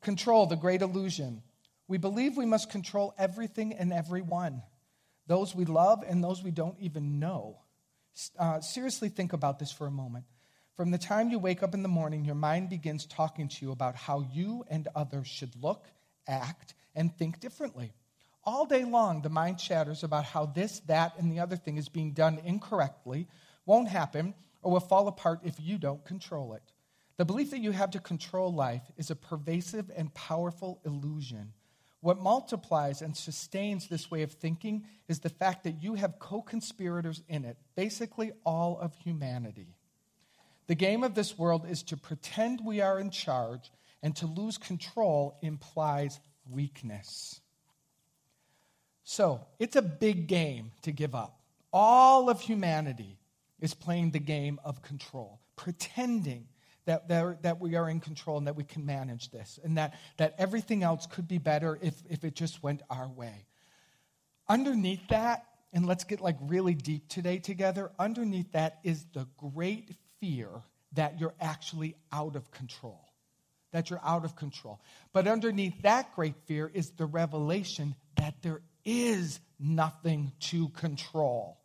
Control, 0.00 0.46
the 0.46 0.56
great 0.56 0.80
illusion. 0.80 1.42
We 1.88 1.98
believe 1.98 2.38
we 2.38 2.46
must 2.46 2.70
control 2.70 3.14
everything 3.18 3.74
and 3.74 3.92
everyone 3.92 4.62
those 5.26 5.54
we 5.54 5.64
love 5.64 6.04
and 6.06 6.22
those 6.22 6.42
we 6.42 6.50
don't 6.50 6.76
even 6.80 7.18
know. 7.18 7.60
Uh, 8.38 8.60
seriously, 8.60 9.08
think 9.08 9.32
about 9.32 9.58
this 9.58 9.72
for 9.72 9.86
a 9.86 9.90
moment. 9.90 10.24
From 10.76 10.90
the 10.90 10.98
time 10.98 11.30
you 11.30 11.38
wake 11.38 11.62
up 11.62 11.74
in 11.74 11.82
the 11.82 11.88
morning, 11.88 12.24
your 12.24 12.34
mind 12.34 12.68
begins 12.68 13.06
talking 13.06 13.48
to 13.48 13.64
you 13.64 13.72
about 13.72 13.94
how 13.94 14.26
you 14.32 14.64
and 14.68 14.88
others 14.94 15.28
should 15.28 15.54
look, 15.60 15.86
act, 16.26 16.74
and 16.94 17.16
think 17.16 17.40
differently. 17.40 17.92
All 18.44 18.66
day 18.66 18.84
long, 18.84 19.22
the 19.22 19.30
mind 19.30 19.58
chatters 19.58 20.02
about 20.02 20.24
how 20.24 20.46
this, 20.46 20.80
that, 20.80 21.14
and 21.18 21.32
the 21.32 21.40
other 21.40 21.56
thing 21.56 21.76
is 21.76 21.88
being 21.88 22.12
done 22.12 22.40
incorrectly, 22.44 23.28
won't 23.66 23.88
happen, 23.88 24.34
or 24.62 24.72
will 24.72 24.80
fall 24.80 25.08
apart 25.08 25.40
if 25.44 25.54
you 25.58 25.78
don't 25.78 26.04
control 26.04 26.54
it. 26.54 26.62
The 27.16 27.24
belief 27.24 27.50
that 27.52 27.60
you 27.60 27.70
have 27.70 27.92
to 27.92 28.00
control 28.00 28.52
life 28.52 28.82
is 28.96 29.10
a 29.10 29.16
pervasive 29.16 29.90
and 29.96 30.12
powerful 30.12 30.80
illusion 30.84 31.52
what 32.04 32.20
multiplies 32.20 33.00
and 33.00 33.16
sustains 33.16 33.88
this 33.88 34.10
way 34.10 34.20
of 34.20 34.30
thinking 34.30 34.84
is 35.08 35.20
the 35.20 35.30
fact 35.30 35.64
that 35.64 35.82
you 35.82 35.94
have 35.94 36.18
co 36.18 36.42
conspirators 36.42 37.22
in 37.30 37.46
it, 37.46 37.56
basically 37.76 38.30
all 38.44 38.78
of 38.78 38.94
humanity. 38.96 39.74
The 40.66 40.74
game 40.74 41.02
of 41.02 41.14
this 41.14 41.38
world 41.38 41.64
is 41.66 41.82
to 41.84 41.96
pretend 41.96 42.60
we 42.62 42.82
are 42.82 43.00
in 43.00 43.08
charge, 43.08 43.72
and 44.02 44.14
to 44.16 44.26
lose 44.26 44.58
control 44.58 45.38
implies 45.40 46.20
weakness. 46.50 47.40
So, 49.04 49.46
it's 49.58 49.76
a 49.76 49.82
big 49.82 50.26
game 50.26 50.72
to 50.82 50.92
give 50.92 51.14
up. 51.14 51.40
All 51.72 52.28
of 52.28 52.38
humanity 52.38 53.18
is 53.60 53.72
playing 53.72 54.10
the 54.10 54.18
game 54.18 54.60
of 54.62 54.82
control, 54.82 55.40
pretending 55.56 56.48
that, 56.86 57.08
that 57.42 57.60
we 57.60 57.76
are 57.76 57.88
in 57.88 58.00
control 58.00 58.38
and 58.38 58.46
that 58.46 58.56
we 58.56 58.64
can 58.64 58.84
manage 58.84 59.30
this, 59.30 59.58
and 59.64 59.78
that, 59.78 59.94
that 60.18 60.34
everything 60.38 60.82
else 60.82 61.06
could 61.06 61.26
be 61.26 61.38
better 61.38 61.78
if, 61.80 61.94
if 62.08 62.24
it 62.24 62.34
just 62.34 62.62
went 62.62 62.82
our 62.90 63.08
way. 63.08 63.46
Underneath 64.48 65.08
that 65.08 65.46
and 65.74 65.86
let's 65.86 66.04
get 66.04 66.20
like 66.20 66.36
really 66.40 66.74
deep 66.74 67.08
today 67.08 67.38
together, 67.38 67.90
underneath 67.98 68.52
that 68.52 68.78
is 68.84 69.04
the 69.12 69.26
great 69.36 69.90
fear 70.20 70.48
that 70.92 71.18
you're 71.20 71.34
actually 71.40 71.96
out 72.12 72.36
of 72.36 72.50
control. 72.52 73.00
That 73.72 73.90
you're 73.90 74.00
out 74.04 74.24
of 74.24 74.36
control. 74.36 74.80
But 75.12 75.26
underneath 75.26 75.82
that 75.82 76.14
great 76.14 76.36
fear 76.46 76.70
is 76.72 76.90
the 76.90 77.06
revelation 77.06 77.96
that 78.16 78.34
there 78.42 78.62
is 78.84 79.40
nothing 79.58 80.32
to 80.38 80.68
control. 80.68 81.58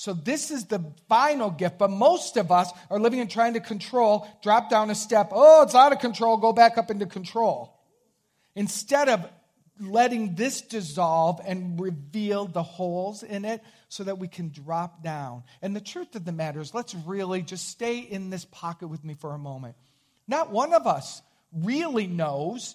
So, 0.00 0.14
this 0.14 0.50
is 0.50 0.64
the 0.64 0.82
final 1.10 1.50
gift, 1.50 1.76
but 1.76 1.90
most 1.90 2.38
of 2.38 2.50
us 2.50 2.72
are 2.88 2.98
living 2.98 3.20
and 3.20 3.30
trying 3.30 3.52
to 3.52 3.60
control, 3.60 4.26
drop 4.42 4.70
down 4.70 4.88
a 4.88 4.94
step, 4.94 5.28
oh, 5.30 5.62
it's 5.62 5.74
out 5.74 5.92
of 5.92 5.98
control, 5.98 6.38
go 6.38 6.54
back 6.54 6.78
up 6.78 6.90
into 6.90 7.04
control. 7.04 7.78
Instead 8.54 9.10
of 9.10 9.28
letting 9.78 10.36
this 10.36 10.62
dissolve 10.62 11.42
and 11.44 11.78
reveal 11.78 12.46
the 12.46 12.62
holes 12.62 13.22
in 13.22 13.44
it 13.44 13.62
so 13.90 14.04
that 14.04 14.16
we 14.16 14.26
can 14.26 14.48
drop 14.48 15.02
down. 15.02 15.42
And 15.60 15.76
the 15.76 15.82
truth 15.82 16.16
of 16.16 16.24
the 16.24 16.32
matter 16.32 16.62
is, 16.62 16.72
let's 16.72 16.94
really 16.94 17.42
just 17.42 17.68
stay 17.68 17.98
in 17.98 18.30
this 18.30 18.46
pocket 18.46 18.88
with 18.88 19.04
me 19.04 19.12
for 19.12 19.34
a 19.34 19.38
moment. 19.38 19.76
Not 20.26 20.50
one 20.50 20.72
of 20.72 20.86
us 20.86 21.20
really 21.52 22.06
knows 22.06 22.74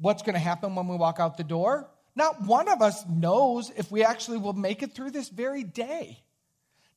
what's 0.00 0.24
going 0.24 0.34
to 0.34 0.40
happen 0.40 0.74
when 0.74 0.88
we 0.88 0.96
walk 0.96 1.20
out 1.20 1.36
the 1.36 1.44
door. 1.44 1.88
Not 2.16 2.42
one 2.42 2.68
of 2.68 2.82
us 2.82 3.04
knows 3.08 3.70
if 3.76 3.92
we 3.92 4.02
actually 4.02 4.38
will 4.38 4.54
make 4.54 4.82
it 4.82 4.92
through 4.92 5.12
this 5.12 5.28
very 5.28 5.62
day. 5.62 6.18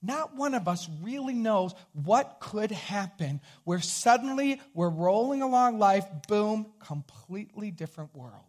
Not 0.02 0.36
one 0.36 0.54
of 0.54 0.68
us 0.68 0.88
really 1.02 1.34
knows 1.34 1.74
what 1.94 2.38
could 2.40 2.72
happen 2.72 3.42
where 3.64 3.82
suddenly 3.82 4.62
we're 4.74 4.90
rolling 4.90 5.42
along 5.42 5.80
life, 5.80 6.06
boom, 6.28 6.68
completely 6.80 7.72
different 7.72 8.16
world. 8.16 8.44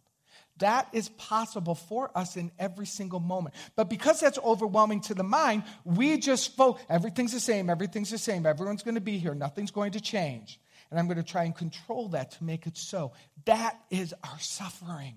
That 0.58 0.88
is 0.92 1.08
possible 1.10 1.74
for 1.74 2.10
us 2.16 2.36
in 2.36 2.50
every 2.58 2.86
single 2.86 3.20
moment. 3.20 3.54
But 3.76 3.88
because 3.88 4.20
that's 4.20 4.38
overwhelming 4.38 5.02
to 5.02 5.14
the 5.14 5.22
mind, 5.22 5.62
we 5.84 6.18
just 6.18 6.56
focus, 6.56 6.84
everything's 6.88 7.32
the 7.32 7.40
same, 7.40 7.70
everything's 7.70 8.10
the 8.10 8.18
same, 8.18 8.44
everyone's 8.44 8.82
going 8.82 8.96
to 8.96 9.00
be 9.00 9.18
here, 9.18 9.34
nothing's 9.34 9.70
going 9.70 9.92
to 9.92 10.00
change. 10.00 10.60
And 10.90 10.98
I'm 10.98 11.06
going 11.06 11.18
to 11.18 11.22
try 11.22 11.44
and 11.44 11.54
control 11.54 12.08
that 12.08 12.32
to 12.32 12.44
make 12.44 12.66
it 12.66 12.76
so. 12.76 13.12
That 13.44 13.78
is 13.90 14.14
our 14.24 14.38
suffering 14.40 15.14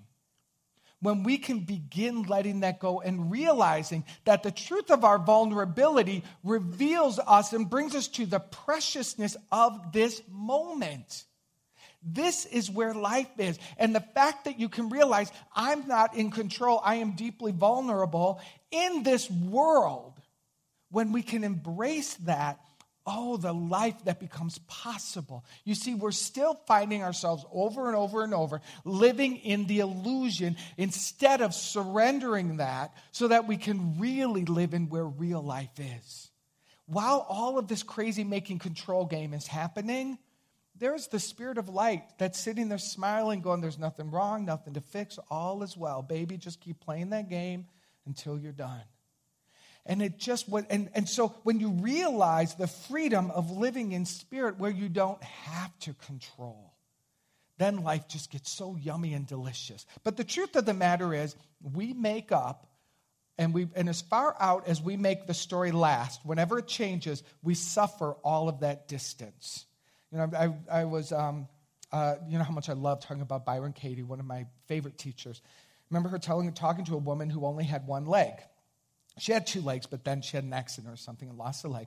when 1.01 1.23
we 1.23 1.37
can 1.37 1.59
begin 1.59 2.23
letting 2.23 2.61
that 2.61 2.79
go 2.79 3.01
and 3.01 3.31
realizing 3.31 4.05
that 4.25 4.43
the 4.43 4.51
truth 4.51 4.89
of 4.91 5.03
our 5.03 5.17
vulnerability 5.17 6.23
reveals 6.43 7.19
us 7.19 7.53
and 7.53 7.69
brings 7.69 7.95
us 7.95 8.07
to 8.07 8.25
the 8.25 8.39
preciousness 8.39 9.35
of 9.51 9.91
this 9.91 10.21
moment. 10.29 11.25
This 12.03 12.45
is 12.45 12.69
where 12.69 12.93
life 12.93 13.29
is. 13.37 13.59
And 13.77 13.93
the 13.93 13.99
fact 13.99 14.45
that 14.45 14.59
you 14.59 14.69
can 14.69 14.89
realize 14.89 15.31
I'm 15.55 15.87
not 15.87 16.15
in 16.15 16.31
control, 16.31 16.81
I 16.83 16.95
am 16.95 17.11
deeply 17.11 17.51
vulnerable 17.51 18.39
in 18.71 19.03
this 19.03 19.29
world, 19.29 20.13
when 20.89 21.11
we 21.13 21.23
can 21.23 21.43
embrace 21.43 22.15
that 22.25 22.59
Oh, 23.05 23.37
the 23.37 23.53
life 23.53 24.05
that 24.05 24.19
becomes 24.19 24.59
possible. 24.67 25.43
You 25.63 25.73
see, 25.73 25.95
we're 25.95 26.11
still 26.11 26.53
finding 26.67 27.01
ourselves 27.01 27.43
over 27.51 27.87
and 27.87 27.95
over 27.95 28.23
and 28.23 28.33
over 28.33 28.61
living 28.85 29.37
in 29.37 29.65
the 29.65 29.79
illusion 29.79 30.55
instead 30.77 31.41
of 31.41 31.55
surrendering 31.55 32.57
that 32.57 32.93
so 33.11 33.29
that 33.29 33.47
we 33.47 33.57
can 33.57 33.99
really 33.99 34.45
live 34.45 34.75
in 34.75 34.89
where 34.89 35.05
real 35.05 35.41
life 35.41 35.79
is. 35.79 36.29
While 36.85 37.25
all 37.27 37.57
of 37.57 37.67
this 37.67 37.81
crazy 37.81 38.23
making 38.23 38.59
control 38.59 39.05
game 39.05 39.33
is 39.33 39.47
happening, 39.47 40.19
there's 40.77 41.07
the 41.07 41.19
spirit 41.19 41.57
of 41.57 41.69
light 41.69 42.03
that's 42.17 42.39
sitting 42.39 42.69
there 42.69 42.77
smiling, 42.77 43.41
going, 43.41 43.61
There's 43.61 43.79
nothing 43.79 44.11
wrong, 44.11 44.45
nothing 44.45 44.73
to 44.73 44.81
fix, 44.81 45.17
all 45.29 45.63
is 45.63 45.77
well. 45.77 46.01
Baby, 46.01 46.37
just 46.37 46.59
keep 46.59 46.79
playing 46.79 47.11
that 47.11 47.29
game 47.29 47.65
until 48.05 48.37
you're 48.37 48.51
done. 48.51 48.81
And 49.85 50.01
it 50.01 50.19
just 50.19 50.47
and, 50.47 50.89
and 50.93 51.09
so 51.09 51.29
when 51.43 51.59
you 51.59 51.69
realize 51.69 52.55
the 52.55 52.67
freedom 52.67 53.31
of 53.31 53.49
living 53.49 53.93
in 53.93 54.05
spirit 54.05 54.59
where 54.59 54.71
you 54.71 54.89
don't 54.89 55.21
have 55.23 55.77
to 55.79 55.93
control, 56.05 56.73
then 57.57 57.83
life 57.83 58.07
just 58.07 58.31
gets 58.31 58.51
so 58.51 58.75
yummy 58.75 59.13
and 59.13 59.25
delicious. 59.25 59.85
But 60.03 60.17
the 60.17 60.23
truth 60.23 60.55
of 60.55 60.65
the 60.65 60.73
matter 60.73 61.13
is, 61.13 61.35
we 61.61 61.93
make 61.93 62.31
up, 62.31 62.67
and, 63.37 63.53
we, 63.53 63.67
and 63.75 63.89
as 63.89 64.01
far 64.01 64.35
out 64.39 64.67
as 64.67 64.81
we 64.81 64.97
make 64.97 65.27
the 65.27 65.33
story 65.33 65.71
last, 65.71 66.25
whenever 66.25 66.59
it 66.59 66.67
changes, 66.67 67.23
we 67.43 67.53
suffer 67.53 68.13
all 68.23 68.49
of 68.49 68.59
that 68.61 68.87
distance. 68.87 69.65
You 70.11 70.19
know, 70.19 70.29
I, 70.37 70.81
I 70.81 70.85
was, 70.85 71.11
um, 71.11 71.47
uh, 71.91 72.15
you 72.27 72.37
know 72.37 72.43
how 72.43 72.53
much 72.53 72.69
I 72.69 72.73
love 72.73 72.99
talking 72.99 73.21
about 73.21 73.45
Byron 73.45 73.73
Katie, 73.73 74.03
one 74.03 74.19
of 74.19 74.25
my 74.25 74.45
favorite 74.67 74.97
teachers. 74.97 75.41
Remember 75.89 76.09
her 76.09 76.19
telling, 76.19 76.51
talking 76.53 76.85
to 76.85 76.95
a 76.95 76.97
woman 76.97 77.29
who 77.29 77.45
only 77.45 77.63
had 77.63 77.85
one 77.87 78.05
leg. 78.05 78.33
She 79.21 79.31
had 79.31 79.45
two 79.45 79.61
legs, 79.61 79.85
but 79.85 80.03
then 80.03 80.23
she 80.23 80.35
had 80.35 80.43
an 80.43 80.51
accident 80.51 80.91
or 80.91 80.97
something 80.97 81.29
and 81.29 81.37
lost 81.37 81.63
a 81.63 81.67
leg. 81.67 81.85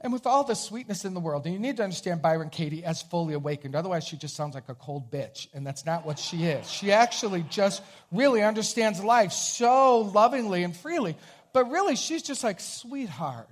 And 0.00 0.12
with 0.12 0.26
all 0.26 0.44
the 0.44 0.54
sweetness 0.54 1.04
in 1.04 1.12
the 1.12 1.18
world, 1.18 1.44
and 1.44 1.52
you 1.52 1.58
need 1.58 1.78
to 1.78 1.82
understand 1.82 2.22
Byron 2.22 2.50
Katie 2.50 2.84
as 2.84 3.02
fully 3.02 3.34
awakened, 3.34 3.74
otherwise, 3.74 4.06
she 4.06 4.16
just 4.16 4.36
sounds 4.36 4.54
like 4.54 4.68
a 4.68 4.74
cold 4.76 5.10
bitch, 5.10 5.48
and 5.54 5.66
that's 5.66 5.84
not 5.84 6.06
what 6.06 6.20
she 6.20 6.44
is. 6.44 6.70
She 6.70 6.92
actually 6.92 7.44
just 7.50 7.82
really 8.12 8.44
understands 8.44 9.02
life 9.02 9.32
so 9.32 10.02
lovingly 10.02 10.62
and 10.62 10.76
freely. 10.76 11.16
But 11.52 11.68
really, 11.68 11.96
she's 11.96 12.22
just 12.22 12.44
like, 12.44 12.60
sweetheart, 12.60 13.48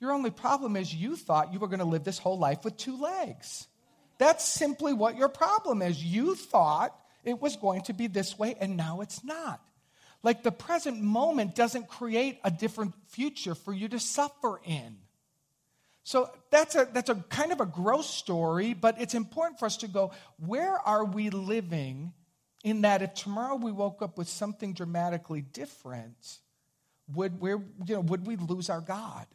your 0.00 0.10
only 0.10 0.30
problem 0.32 0.74
is 0.74 0.92
you 0.92 1.14
thought 1.14 1.52
you 1.52 1.60
were 1.60 1.68
going 1.68 1.78
to 1.78 1.84
live 1.84 2.02
this 2.02 2.18
whole 2.18 2.40
life 2.40 2.64
with 2.64 2.76
two 2.76 3.00
legs. 3.00 3.68
That's 4.18 4.44
simply 4.44 4.94
what 4.94 5.16
your 5.16 5.28
problem 5.28 5.80
is. 5.80 6.02
You 6.02 6.34
thought 6.34 6.92
it 7.22 7.40
was 7.40 7.54
going 7.54 7.82
to 7.82 7.92
be 7.92 8.08
this 8.08 8.36
way, 8.36 8.56
and 8.58 8.76
now 8.76 9.00
it's 9.00 9.22
not. 9.22 9.60
Like 10.22 10.42
the 10.42 10.52
present 10.52 11.00
moment 11.00 11.54
doesn't 11.54 11.88
create 11.88 12.38
a 12.44 12.50
different 12.50 12.94
future 13.08 13.54
for 13.54 13.72
you 13.72 13.88
to 13.88 13.98
suffer 13.98 14.60
in. 14.64 14.96
So 16.04 16.30
that's 16.50 16.74
a, 16.74 16.88
that's 16.92 17.10
a 17.10 17.14
kind 17.14 17.52
of 17.52 17.60
a 17.60 17.66
gross 17.66 18.08
story, 18.08 18.74
but 18.74 19.00
it's 19.00 19.14
important 19.14 19.58
for 19.58 19.66
us 19.66 19.76
to 19.78 19.88
go, 19.88 20.12
where 20.38 20.76
are 20.76 21.04
we 21.04 21.30
living 21.30 22.12
in 22.64 22.82
that 22.82 23.02
if 23.02 23.14
tomorrow 23.14 23.56
we 23.56 23.72
woke 23.72 24.02
up 24.02 24.18
with 24.18 24.28
something 24.28 24.72
dramatically 24.72 25.42
different, 25.42 26.38
would, 27.14 27.38
you 27.42 27.64
know, 27.88 28.00
would 28.00 28.26
we 28.26 28.36
lose 28.36 28.70
our 28.70 28.80
God? 28.80 29.26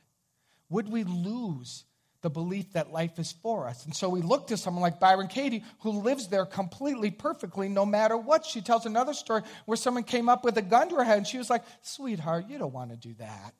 Would 0.69 0.89
we 0.91 1.03
lose 1.03 1.85
the 2.21 2.29
belief 2.29 2.73
that 2.73 2.91
life 2.91 3.19
is 3.19 3.31
for 3.31 3.67
us. 3.67 3.85
And 3.85 3.95
so 3.95 4.09
we 4.09 4.21
look 4.21 4.47
to 4.47 4.57
someone 4.57 4.81
like 4.81 4.99
Byron 4.99 5.27
Katie, 5.27 5.63
who 5.79 5.91
lives 6.01 6.27
there 6.27 6.45
completely 6.45 7.11
perfectly, 7.11 7.69
no 7.69 7.85
matter 7.85 8.17
what. 8.17 8.45
She 8.45 8.61
tells 8.61 8.85
another 8.85 9.13
story 9.13 9.43
where 9.65 9.77
someone 9.77 10.03
came 10.03 10.27
up 10.27 10.43
with 10.43 10.57
a 10.57 10.61
gun 10.61 10.89
to 10.89 10.95
her 10.95 11.03
head, 11.03 11.19
and 11.19 11.27
she 11.27 11.37
was 11.37 11.49
like, 11.49 11.63
Sweetheart, 11.83 12.45
you 12.49 12.57
don't 12.57 12.73
want 12.73 12.91
to 12.91 12.97
do 12.97 13.13
that. 13.19 13.53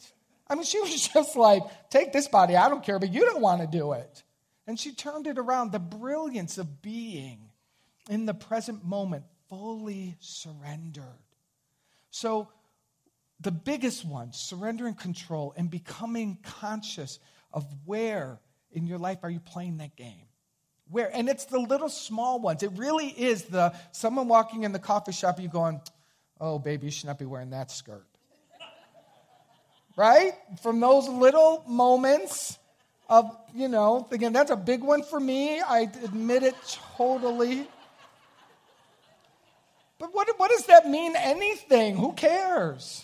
I 0.48 0.56
mean, 0.56 0.64
she 0.64 0.80
was 0.82 1.08
just 1.08 1.36
like, 1.36 1.64
Take 1.90 2.14
this 2.14 2.28
body, 2.28 2.56
I 2.56 2.70
don't 2.70 2.84
care, 2.84 3.00
but 3.00 3.14
you 3.14 3.22
don't 3.22 3.42
want 3.42 3.62
to 3.62 3.68
do 3.68 3.94
it. 3.94 4.24
And 4.66 4.80
she 4.80 4.94
turned 4.94 5.28
it 5.28 5.38
around 5.38 5.72
the 5.72 5.80
brilliance 5.80 6.58
of 6.58 6.82
being 6.82 7.50
in 8.10 8.26
the 8.26 8.34
present 8.34 8.84
moment, 8.84 9.24
fully 9.50 10.18
surrendered. 10.20 11.06
So, 12.10 12.50
the 13.40 13.52
biggest 13.52 14.04
one, 14.04 14.34
surrendering 14.34 14.96
control 14.96 15.54
and 15.56 15.70
becoming 15.70 16.40
conscious 16.42 17.20
of 17.54 17.66
where 17.86 18.40
in 18.78 18.86
your 18.88 19.00
life 19.00 19.20
are 19.24 19.30
you 19.30 19.40
playing 19.40 19.78
that 19.78 19.96
game? 19.96 20.28
Where? 20.90 21.14
And 21.14 21.28
it's 21.28 21.46
the 21.46 21.60
little 21.60 21.90
small 21.90 22.40
ones. 22.40 22.64
It 22.64 22.72
really 22.76 23.08
is 23.08 23.44
the 23.46 23.74
someone 23.92 24.28
walking 24.28 24.64
in 24.64 24.72
the 24.72 24.80
coffee 24.80 25.12
shop, 25.12 25.40
you 25.42 25.50
going, 25.50 25.82
oh, 26.40 26.60
baby, 26.60 26.86
you 26.86 26.92
should 26.92 27.08
not 27.08 27.20
be 27.20 27.26
wearing 27.26 27.50
that 27.50 27.72
skirt. 27.72 28.08
right? 29.98 30.34
From 30.62 30.80
those 30.80 31.10
little 31.10 31.64
moments 31.68 32.58
of, 33.10 33.36
you 33.54 33.68
know, 33.68 34.08
again, 34.12 34.32
that's 34.32 34.52
a 34.52 34.56
big 34.56 34.82
one 34.82 35.04
for 35.04 35.20
me. 35.20 35.60
I 35.60 35.90
admit 36.04 36.44
it 36.44 36.56
totally. 36.96 37.68
But 40.00 40.14
what, 40.14 40.30
what 40.38 40.52
does 40.52 40.68
that 40.68 40.88
mean? 40.88 41.16
Anything? 41.18 41.98
Who 41.98 42.14
cares? 42.14 43.04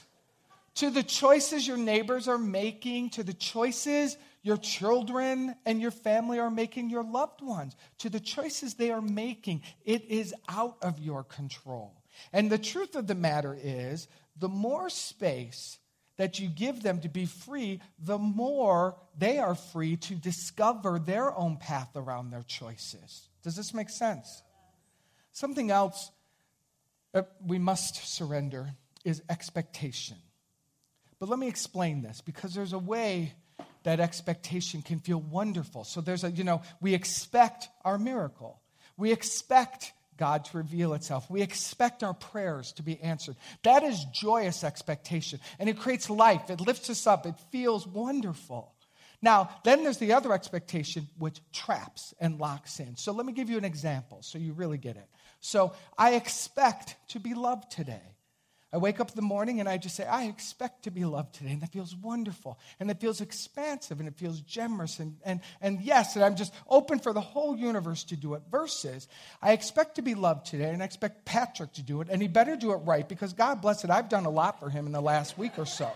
To 0.75 0.89
the 0.89 1.03
choices 1.03 1.67
your 1.67 1.77
neighbors 1.77 2.27
are 2.27 2.37
making, 2.37 3.11
to 3.11 3.23
the 3.23 3.33
choices 3.33 4.15
your 4.43 4.57
children 4.57 5.55
and 5.65 5.81
your 5.81 5.91
family 5.91 6.37
are 6.37 6.51
making, 6.51 6.89
your 6.89 7.03
loved 7.03 7.41
ones, 7.41 7.75
to 7.99 8.09
the 8.09 8.19
choices 8.19 8.75
they 8.75 8.91
are 8.91 9.01
making. 9.01 9.61
It 9.85 10.03
is 10.09 10.35
out 10.49 10.77
of 10.81 10.99
your 10.99 11.23
control. 11.23 11.93
And 12.31 12.51
the 12.51 12.57
truth 12.57 12.95
of 12.95 13.07
the 13.07 13.15
matter 13.15 13.57
is, 13.59 14.07
the 14.37 14.49
more 14.49 14.89
space 14.89 15.79
that 16.17 16.39
you 16.39 16.47
give 16.47 16.83
them 16.83 16.99
to 16.99 17.09
be 17.09 17.25
free, 17.25 17.81
the 17.97 18.17
more 18.17 18.97
they 19.17 19.39
are 19.39 19.55
free 19.55 19.95
to 19.97 20.15
discover 20.15 20.99
their 20.99 21.35
own 21.35 21.57
path 21.57 21.89
around 21.95 22.29
their 22.29 22.43
choices. 22.43 23.29
Does 23.43 23.55
this 23.55 23.73
make 23.73 23.89
sense? 23.89 24.43
Something 25.31 25.71
else 25.71 26.11
that 27.13 27.31
we 27.45 27.57
must 27.57 27.95
surrender 28.07 28.69
is 29.05 29.23
expectation. 29.29 30.17
But 31.19 31.29
let 31.29 31.39
me 31.39 31.47
explain 31.47 32.01
this 32.01 32.21
because 32.21 32.53
there's 32.53 32.73
a 32.73 32.79
way 32.79 33.33
that 33.83 33.99
expectation 33.99 34.81
can 34.81 34.99
feel 34.99 35.19
wonderful. 35.19 35.83
So 35.83 36.01
there's 36.01 36.23
a, 36.23 36.31
you 36.31 36.43
know, 36.43 36.61
we 36.81 36.93
expect 36.93 37.67
our 37.83 37.97
miracle. 37.97 38.61
We 38.97 39.11
expect 39.11 39.93
God 40.17 40.45
to 40.45 40.57
reveal 40.57 40.93
itself. 40.93 41.29
We 41.29 41.41
expect 41.41 42.03
our 42.03 42.13
prayers 42.13 42.71
to 42.73 42.83
be 42.83 42.99
answered. 43.01 43.35
That 43.63 43.83
is 43.83 44.05
joyous 44.13 44.63
expectation. 44.63 45.39
And 45.59 45.69
it 45.69 45.79
creates 45.79 46.09
life, 46.09 46.49
it 46.49 46.61
lifts 46.61 46.89
us 46.89 47.07
up, 47.07 47.25
it 47.25 47.35
feels 47.51 47.87
wonderful. 47.87 48.73
Now, 49.21 49.49
then 49.63 49.83
there's 49.83 49.99
the 49.99 50.13
other 50.13 50.33
expectation, 50.33 51.07
which 51.17 51.39
traps 51.53 52.13
and 52.19 52.39
locks 52.39 52.81
in. 52.81 52.97
So 52.97 53.13
let 53.13 53.25
me 53.25 53.31
give 53.31 53.49
you 53.49 53.57
an 53.57 53.63
example 53.63 54.21
so 54.21 54.37
you 54.37 54.51
really 54.51 54.77
get 54.77 54.97
it. 54.97 55.07
So 55.39 55.73
I 55.97 56.15
expect 56.15 56.95
to 57.09 57.19
be 57.19 57.33
loved 57.33 57.71
today. 57.71 58.12
I 58.73 58.77
wake 58.77 58.99
up 58.99 59.09
in 59.09 59.15
the 59.15 59.21
morning 59.21 59.59
and 59.59 59.69
I 59.69 59.77
just 59.77 59.95
say, 59.95 60.03
I 60.03 60.23
expect 60.23 60.85
to 60.85 60.91
be 60.91 61.05
loved 61.05 61.35
today. 61.35 61.51
And 61.51 61.61
that 61.61 61.71
feels 61.71 61.95
wonderful. 61.95 62.57
And 62.79 62.89
it 62.89 62.99
feels 62.99 63.21
expansive 63.21 63.99
and 63.99 64.07
it 64.09 64.15
feels 64.15 64.41
generous. 64.41 64.99
And, 64.99 65.17
and, 65.23 65.41
and 65.61 65.79
yes, 65.79 66.15
and 66.15 66.25
I'm 66.25 66.35
just 66.35 66.51
open 66.67 66.97
for 66.97 67.13
the 67.13 67.21
whole 67.21 67.55
universe 67.55 68.03
to 68.05 68.15
do 68.15 68.33
it. 68.33 68.41
Versus, 68.49 69.07
I 69.43 69.51
expect 69.51 69.95
to 69.95 70.01
be 70.01 70.15
loved 70.15 70.47
today 70.47 70.71
and 70.71 70.81
I 70.81 70.85
expect 70.85 71.23
Patrick 71.23 71.73
to 71.73 71.83
do 71.83 72.01
it. 72.01 72.07
And 72.09 72.19
he 72.19 72.27
better 72.27 72.55
do 72.55 72.71
it 72.71 72.77
right 72.77 73.07
because 73.07 73.33
God 73.33 73.61
bless 73.61 73.83
it, 73.83 73.91
I've 73.91 74.09
done 74.09 74.25
a 74.25 74.31
lot 74.31 74.59
for 74.59 74.71
him 74.71 74.87
in 74.87 74.91
the 74.91 75.01
last 75.01 75.37
week 75.37 75.59
or 75.59 75.67
so. 75.67 75.91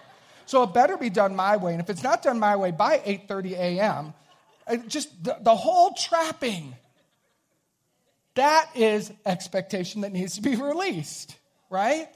So 0.46 0.62
it 0.62 0.74
better 0.76 0.98
be 0.98 1.10
done 1.10 1.36
my 1.36 1.58
way. 1.58 1.72
And 1.72 1.82
if 1.82 1.90
it's 1.90 2.04
not 2.04 2.22
done 2.22 2.38
my 2.38 2.56
way 2.58 2.70
by 2.70 3.00
8.30 3.00 3.52
a.m., 3.54 4.14
just 4.88 5.24
the, 5.24 5.36
the 5.42 5.56
whole 5.56 5.94
trapping, 5.94 6.76
that 8.36 8.70
is 8.76 9.12
expectation 9.26 10.02
that 10.02 10.12
needs 10.12 10.36
to 10.36 10.42
be 10.44 10.56
released, 10.56 11.36
right? 11.72 12.08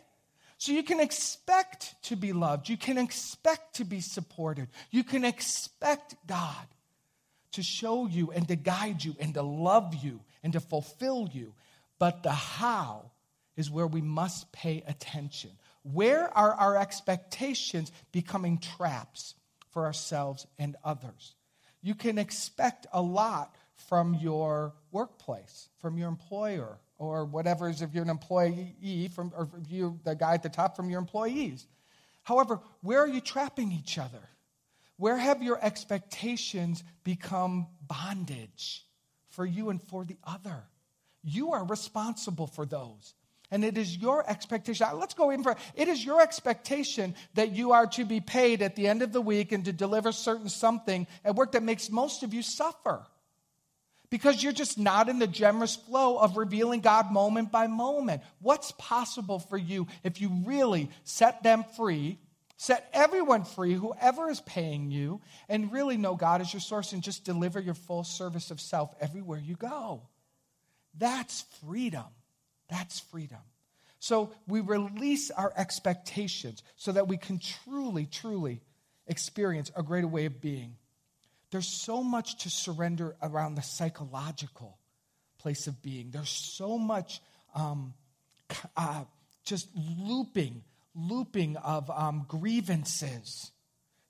So 0.61 0.73
you 0.73 0.83
can 0.83 0.99
expect 0.99 1.95
to 2.03 2.15
be 2.15 2.33
loved. 2.33 2.69
You 2.69 2.77
can 2.77 2.99
expect 2.99 3.77
to 3.77 3.83
be 3.83 3.99
supported. 3.99 4.67
You 4.91 5.03
can 5.03 5.25
expect 5.25 6.13
God 6.27 6.67
to 7.53 7.63
show 7.63 8.05
you 8.05 8.29
and 8.29 8.47
to 8.47 8.55
guide 8.55 9.03
you 9.03 9.15
and 9.19 9.33
to 9.33 9.41
love 9.41 9.95
you 9.95 10.19
and 10.43 10.53
to 10.53 10.59
fulfill 10.59 11.27
you. 11.33 11.55
But 11.97 12.21
the 12.21 12.29
how 12.29 13.09
is 13.57 13.71
where 13.71 13.87
we 13.87 14.01
must 14.01 14.51
pay 14.51 14.83
attention. 14.85 15.49
Where 15.81 16.29
are 16.37 16.53
our 16.53 16.77
expectations 16.77 17.91
becoming 18.11 18.59
traps 18.59 19.33
for 19.71 19.85
ourselves 19.85 20.45
and 20.59 20.75
others? 20.83 21.33
You 21.81 21.95
can 21.95 22.19
expect 22.19 22.85
a 22.93 23.01
lot 23.01 23.55
from 23.87 24.13
your 24.13 24.75
workplace, 24.91 25.69
from 25.79 25.97
your 25.97 26.07
employer, 26.07 26.77
or 27.01 27.25
whatever 27.25 27.67
is 27.67 27.81
if 27.81 27.95
you're 27.95 28.03
an 28.03 28.11
employee 28.11 29.09
from 29.15 29.33
or 29.35 29.49
you 29.67 29.99
the 30.03 30.13
guy 30.13 30.35
at 30.35 30.43
the 30.43 30.49
top 30.49 30.75
from 30.75 30.89
your 30.89 30.99
employees. 30.99 31.65
However, 32.21 32.59
where 32.81 32.99
are 32.99 33.07
you 33.07 33.21
trapping 33.21 33.71
each 33.71 33.97
other? 33.97 34.21
Where 34.97 35.17
have 35.17 35.41
your 35.41 35.57
expectations 35.63 36.83
become 37.03 37.65
bondage 37.87 38.85
for 39.29 39.43
you 39.43 39.71
and 39.71 39.81
for 39.81 40.05
the 40.05 40.17
other? 40.23 40.63
You 41.23 41.53
are 41.53 41.65
responsible 41.65 42.45
for 42.45 42.67
those. 42.67 43.15
And 43.49 43.65
it 43.65 43.79
is 43.79 43.97
your 43.97 44.29
expectation. 44.29 44.87
Let's 44.93 45.15
go 45.15 45.31
in 45.31 45.41
for 45.41 45.57
it 45.75 45.87
is 45.87 46.05
your 46.05 46.21
expectation 46.21 47.15
that 47.33 47.51
you 47.51 47.71
are 47.71 47.87
to 47.87 48.05
be 48.05 48.19
paid 48.19 48.61
at 48.61 48.75
the 48.75 48.87
end 48.87 49.01
of 49.01 49.11
the 49.11 49.21
week 49.21 49.51
and 49.51 49.65
to 49.65 49.73
deliver 49.73 50.11
certain 50.11 50.49
something 50.49 51.07
at 51.25 51.35
work 51.35 51.53
that 51.53 51.63
makes 51.63 51.89
most 51.89 52.21
of 52.21 52.31
you 52.31 52.43
suffer 52.43 53.03
because 54.11 54.43
you're 54.43 54.53
just 54.53 54.77
not 54.77 55.09
in 55.09 55.17
the 55.17 55.25
generous 55.25 55.75
flow 55.75 56.17
of 56.17 56.37
revealing 56.37 56.81
God 56.81 57.11
moment 57.11 57.51
by 57.51 57.65
moment. 57.65 58.21
What's 58.39 58.71
possible 58.73 59.39
for 59.39 59.57
you 59.57 59.87
if 60.03 60.21
you 60.21 60.29
really 60.45 60.91
set 61.05 61.41
them 61.41 61.63
free, 61.75 62.19
set 62.57 62.87
everyone 62.93 63.45
free, 63.45 63.73
whoever 63.73 64.29
is 64.29 64.41
paying 64.41 64.91
you, 64.91 65.21
and 65.49 65.71
really 65.71 65.97
know 65.97 66.15
God 66.15 66.41
as 66.41 66.53
your 66.53 66.59
source 66.59 66.91
and 66.91 67.01
just 67.01 67.23
deliver 67.23 67.59
your 67.59 67.73
full 67.73 68.03
service 68.03 68.51
of 68.51 68.61
self 68.61 68.93
everywhere 68.99 69.39
you 69.39 69.55
go? 69.55 70.03
That's 70.97 71.45
freedom. 71.65 72.05
That's 72.69 72.99
freedom. 72.99 73.39
So 73.99 74.33
we 74.47 74.59
release 74.59 75.31
our 75.31 75.53
expectations 75.55 76.63
so 76.75 76.91
that 76.91 77.07
we 77.07 77.15
can 77.17 77.39
truly, 77.39 78.07
truly 78.07 78.61
experience 79.07 79.71
a 79.75 79.83
greater 79.83 80.07
way 80.07 80.25
of 80.25 80.41
being. 80.41 80.75
There's 81.51 81.67
so 81.67 82.01
much 82.01 82.43
to 82.43 82.49
surrender 82.49 83.15
around 83.21 83.55
the 83.55 83.61
psychological 83.61 84.77
place 85.37 85.67
of 85.67 85.81
being. 85.81 86.11
There's 86.11 86.29
so 86.29 86.77
much 86.77 87.21
um, 87.53 87.93
uh, 88.77 89.03
just 89.43 89.67
looping, 89.75 90.63
looping 90.95 91.57
of 91.57 91.89
um, 91.89 92.25
grievances. 92.27 93.51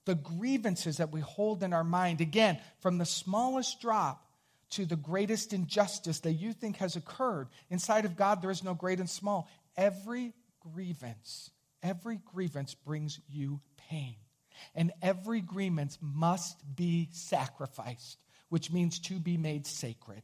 The 0.05 0.15
grievances 0.15 0.97
that 0.97 1.11
we 1.11 1.21
hold 1.21 1.63
in 1.63 1.73
our 1.73 1.83
mind, 1.83 2.21
again, 2.21 2.59
from 2.79 2.99
the 2.99 3.05
smallest 3.05 3.81
drop 3.81 4.23
to 4.71 4.85
the 4.85 4.95
greatest 4.95 5.51
injustice 5.51 6.19
that 6.21 6.33
you 6.33 6.53
think 6.53 6.77
has 6.77 6.95
occurred. 6.95 7.47
Inside 7.69 8.05
of 8.05 8.15
God, 8.15 8.41
there 8.41 8.51
is 8.51 8.63
no 8.63 8.73
great 8.73 8.99
and 8.99 9.09
small. 9.09 9.49
Every 9.75 10.33
grievance, 10.73 11.49
every 11.81 12.19
grievance 12.33 12.75
brings 12.75 13.19
you 13.29 13.61
pain 13.89 14.15
and 14.75 14.91
every 15.01 15.41
grievance 15.41 15.97
must 16.01 16.63
be 16.75 17.09
sacrificed, 17.11 18.23
which 18.49 18.71
means 18.71 18.99
to 18.99 19.19
be 19.19 19.37
made 19.37 19.65
sacred. 19.67 20.23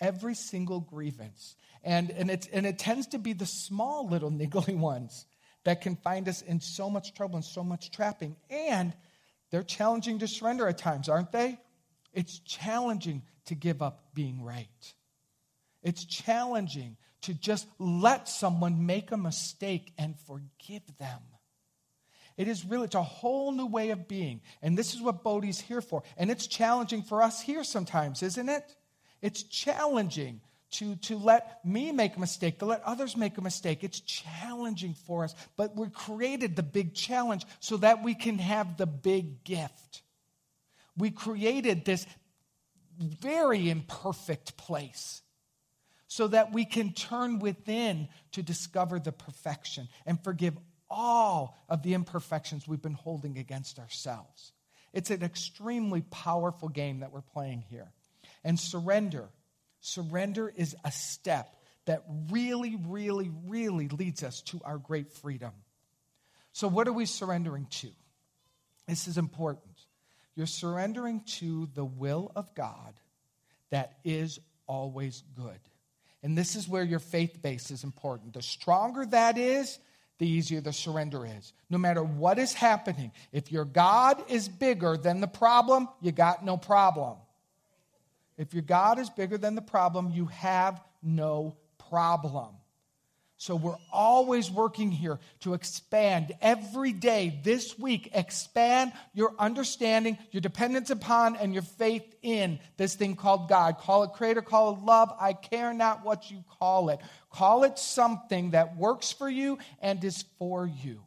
Every 0.00 0.34
single 0.34 0.80
grievance. 0.80 1.56
And, 1.82 2.10
and, 2.10 2.30
it's, 2.30 2.46
and 2.48 2.66
it 2.66 2.78
tends 2.78 3.08
to 3.08 3.18
be 3.18 3.32
the 3.32 3.46
small 3.46 4.08
little 4.08 4.30
niggly 4.32 4.76
ones 4.76 5.26
that 5.64 5.80
can 5.80 5.96
find 5.96 6.28
us 6.28 6.42
in 6.42 6.60
so 6.60 6.88
much 6.88 7.14
trouble 7.14 7.36
and 7.36 7.44
so 7.44 7.62
much 7.62 7.90
trapping. 7.90 8.36
And 8.50 8.94
they're 9.50 9.62
challenging 9.62 10.20
to 10.20 10.28
surrender 10.28 10.68
at 10.68 10.78
times, 10.78 11.08
aren't 11.08 11.32
they? 11.32 11.58
It's 12.12 12.38
challenging 12.40 13.22
to 13.46 13.54
give 13.54 13.82
up 13.82 14.14
being 14.14 14.42
right. 14.42 14.94
It's 15.82 16.04
challenging 16.04 16.96
to 17.22 17.34
just 17.34 17.66
let 17.78 18.28
someone 18.28 18.86
make 18.86 19.10
a 19.10 19.16
mistake 19.16 19.92
and 19.98 20.14
forgive 20.26 20.82
them. 20.98 21.20
It 22.38 22.46
is 22.46 22.64
really, 22.64 22.84
it's 22.84 22.94
a 22.94 23.02
whole 23.02 23.50
new 23.50 23.66
way 23.66 23.90
of 23.90 24.06
being. 24.06 24.40
And 24.62 24.78
this 24.78 24.94
is 24.94 25.02
what 25.02 25.24
Bodhi's 25.24 25.60
here 25.60 25.80
for. 25.80 26.04
And 26.16 26.30
it's 26.30 26.46
challenging 26.46 27.02
for 27.02 27.20
us 27.20 27.42
here 27.42 27.64
sometimes, 27.64 28.22
isn't 28.22 28.48
it? 28.48 28.76
It's 29.20 29.42
challenging 29.42 30.40
to, 30.70 30.94
to 30.96 31.18
let 31.18 31.64
me 31.64 31.90
make 31.90 32.16
a 32.16 32.20
mistake, 32.20 32.60
to 32.60 32.66
let 32.66 32.82
others 32.84 33.16
make 33.16 33.36
a 33.38 33.42
mistake. 33.42 33.82
It's 33.82 33.98
challenging 33.98 34.94
for 34.94 35.24
us. 35.24 35.34
But 35.56 35.74
we 35.74 35.88
created 35.88 36.54
the 36.54 36.62
big 36.62 36.94
challenge 36.94 37.44
so 37.58 37.76
that 37.78 38.04
we 38.04 38.14
can 38.14 38.38
have 38.38 38.76
the 38.76 38.86
big 38.86 39.42
gift. 39.42 40.02
We 40.96 41.10
created 41.10 41.84
this 41.84 42.06
very 43.00 43.68
imperfect 43.68 44.56
place 44.56 45.22
so 46.06 46.28
that 46.28 46.52
we 46.52 46.64
can 46.64 46.92
turn 46.92 47.40
within 47.40 48.08
to 48.32 48.42
discover 48.42 49.00
the 49.00 49.12
perfection 49.12 49.88
and 50.06 50.22
forgive 50.22 50.54
all 50.90 51.56
of 51.68 51.82
the 51.82 51.94
imperfections 51.94 52.66
we've 52.66 52.82
been 52.82 52.92
holding 52.92 53.38
against 53.38 53.78
ourselves. 53.78 54.52
It's 54.92 55.10
an 55.10 55.22
extremely 55.22 56.02
powerful 56.02 56.68
game 56.68 57.00
that 57.00 57.12
we're 57.12 57.20
playing 57.20 57.64
here. 57.68 57.92
And 58.44 58.58
surrender, 58.58 59.28
surrender 59.80 60.52
is 60.54 60.74
a 60.84 60.90
step 60.90 61.54
that 61.86 62.04
really, 62.30 62.76
really, 62.86 63.30
really 63.46 63.88
leads 63.88 64.22
us 64.22 64.42
to 64.42 64.60
our 64.64 64.78
great 64.78 65.12
freedom. 65.12 65.52
So, 66.52 66.68
what 66.68 66.88
are 66.88 66.92
we 66.92 67.06
surrendering 67.06 67.66
to? 67.70 67.88
This 68.86 69.08
is 69.08 69.18
important. 69.18 69.74
You're 70.34 70.46
surrendering 70.46 71.22
to 71.38 71.68
the 71.74 71.84
will 71.84 72.32
of 72.36 72.54
God 72.54 72.94
that 73.70 73.98
is 74.04 74.38
always 74.66 75.22
good. 75.36 75.58
And 76.22 76.36
this 76.36 76.56
is 76.56 76.68
where 76.68 76.84
your 76.84 76.98
faith 76.98 77.42
base 77.42 77.70
is 77.70 77.84
important. 77.84 78.34
The 78.34 78.42
stronger 78.42 79.06
that 79.06 79.38
is, 79.38 79.78
the 80.18 80.28
easier 80.28 80.60
the 80.60 80.72
surrender 80.72 81.24
is. 81.24 81.52
No 81.70 81.78
matter 81.78 82.02
what 82.02 82.38
is 82.38 82.52
happening, 82.52 83.12
if 83.32 83.50
your 83.52 83.64
God 83.64 84.22
is 84.28 84.48
bigger 84.48 84.96
than 84.96 85.20
the 85.20 85.28
problem, 85.28 85.88
you 86.00 86.12
got 86.12 86.44
no 86.44 86.56
problem. 86.56 87.16
If 88.36 88.54
your 88.54 88.62
God 88.62 88.98
is 88.98 89.10
bigger 89.10 89.38
than 89.38 89.54
the 89.54 89.62
problem, 89.62 90.10
you 90.10 90.26
have 90.26 90.80
no 91.02 91.56
problem. 91.90 92.57
So 93.40 93.54
we're 93.54 93.78
always 93.92 94.50
working 94.50 94.90
here 94.90 95.20
to 95.40 95.54
expand 95.54 96.32
every 96.42 96.92
day, 96.92 97.38
this 97.44 97.78
week, 97.78 98.10
expand 98.12 98.92
your 99.14 99.32
understanding, 99.38 100.18
your 100.32 100.40
dependence 100.40 100.90
upon, 100.90 101.36
and 101.36 101.54
your 101.54 101.62
faith 101.62 102.02
in 102.20 102.58
this 102.78 102.96
thing 102.96 103.14
called 103.14 103.48
God. 103.48 103.78
Call 103.78 104.02
it 104.02 104.10
creator, 104.14 104.42
call 104.42 104.74
it 104.74 104.82
love. 104.82 105.14
I 105.20 105.34
care 105.34 105.72
not 105.72 106.04
what 106.04 106.32
you 106.32 106.42
call 106.58 106.88
it. 106.88 106.98
Call 107.30 107.62
it 107.62 107.78
something 107.78 108.50
that 108.50 108.76
works 108.76 109.12
for 109.12 109.30
you 109.30 109.58
and 109.80 110.02
is 110.02 110.24
for 110.40 110.66
you. 110.66 111.00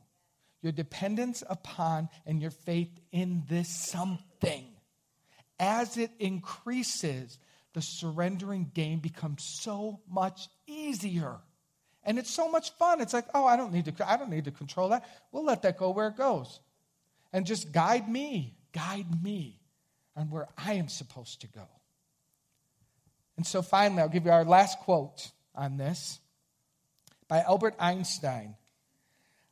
Your 0.62 0.72
dependence 0.72 1.44
upon 1.50 2.08
and 2.26 2.41
your 2.41 2.52
faith 2.52 2.98
in 3.12 3.44
this 3.50 3.67
something. 3.67 4.63
As 5.60 5.98
it 5.98 6.12
increases, 6.17 7.38
the 7.74 7.82
surrendering 7.82 8.72
game 8.74 9.00
becomes 9.00 9.44
so 9.44 10.00
much 10.10 10.48
easier. 10.65 11.39
And 12.03 12.17
it's 12.17 12.31
so 12.31 12.49
much 12.49 12.71
fun. 12.73 13.01
It's 13.01 13.13
like, 13.13 13.25
oh, 13.33 13.45
I 13.45 13.55
don't 13.55 13.71
need 13.71 13.85
to, 13.85 14.09
I 14.09 14.17
don't 14.17 14.29
need 14.29 14.45
to 14.45 14.51
control 14.51 14.89
that. 14.89 15.05
We'll 15.31 15.45
let 15.45 15.61
that 15.61 15.77
go 15.77 15.91
where 15.91 16.07
it 16.07 16.17
goes. 16.17 16.59
And 17.31 17.45
just 17.45 17.71
guide 17.71 18.09
me, 18.09 18.55
guide 18.73 19.23
me 19.23 19.59
on 20.15 20.29
where 20.29 20.47
I 20.57 20.73
am 20.73 20.87
supposed 20.87 21.41
to 21.41 21.47
go. 21.47 21.67
And 23.37 23.45
so 23.45 23.61
finally, 23.61 24.01
I'll 24.01 24.09
give 24.09 24.25
you 24.25 24.31
our 24.31 24.45
last 24.45 24.79
quote 24.79 25.31
on 25.55 25.77
this 25.77 26.19
by 27.27 27.41
Albert 27.41 27.75
Einstein. 27.79 28.55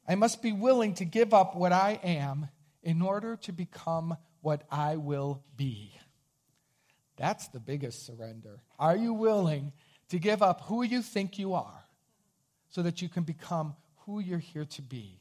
I 0.07 0.15
must 0.15 0.41
be 0.41 0.51
willing 0.51 0.95
to 0.95 1.05
give 1.05 1.33
up 1.33 1.55
what 1.55 1.71
I 1.71 1.99
am 2.03 2.49
in 2.81 3.01
order 3.01 3.35
to 3.37 3.51
become 3.51 4.17
what 4.41 4.63
I 4.71 4.97
will 4.97 5.43
be. 5.55 5.93
That's 7.17 7.47
the 7.49 7.59
biggest 7.59 8.05
surrender. 8.05 8.61
Are 8.79 8.95
you 8.95 9.13
willing 9.13 9.71
to 10.09 10.19
give 10.19 10.41
up 10.41 10.61
who 10.61 10.83
you 10.83 11.01
think 11.01 11.37
you 11.37 11.53
are 11.53 11.83
so 12.69 12.81
that 12.83 13.01
you 13.01 13.09
can 13.09 13.23
become 13.23 13.75
who 14.05 14.19
you're 14.19 14.39
here 14.39 14.65
to 14.65 14.81
be? 14.81 15.19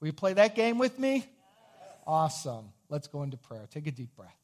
Will 0.00 0.08
you 0.08 0.12
play 0.12 0.32
that 0.34 0.54
game 0.54 0.78
with 0.78 0.98
me? 0.98 1.26
Awesome. 2.06 2.70
Let's 2.88 3.06
go 3.06 3.22
into 3.22 3.36
prayer. 3.36 3.66
Take 3.70 3.86
a 3.86 3.90
deep 3.90 4.14
breath. 4.16 4.34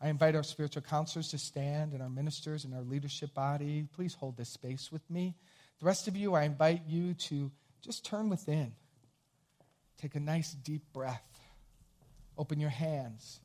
I 0.00 0.08
invite 0.08 0.34
our 0.36 0.42
spiritual 0.42 0.82
counselors 0.82 1.30
to 1.30 1.38
stand 1.38 1.94
and 1.94 2.02
our 2.02 2.10
ministers 2.10 2.64
and 2.64 2.74
our 2.74 2.82
leadership 2.82 3.32
body. 3.32 3.88
Please 3.94 4.12
hold 4.12 4.36
this 4.36 4.50
space 4.50 4.92
with 4.92 5.08
me. 5.10 5.34
The 5.80 5.86
rest 5.86 6.08
of 6.08 6.16
you, 6.16 6.34
I 6.34 6.42
invite 6.42 6.82
you 6.86 7.14
to 7.14 7.50
just 7.80 8.04
turn 8.04 8.28
within. 8.28 8.72
Take 9.96 10.14
a 10.14 10.20
nice 10.20 10.52
deep 10.52 10.82
breath. 10.92 11.22
Open 12.36 12.60
your 12.60 12.70
hands. 12.70 13.40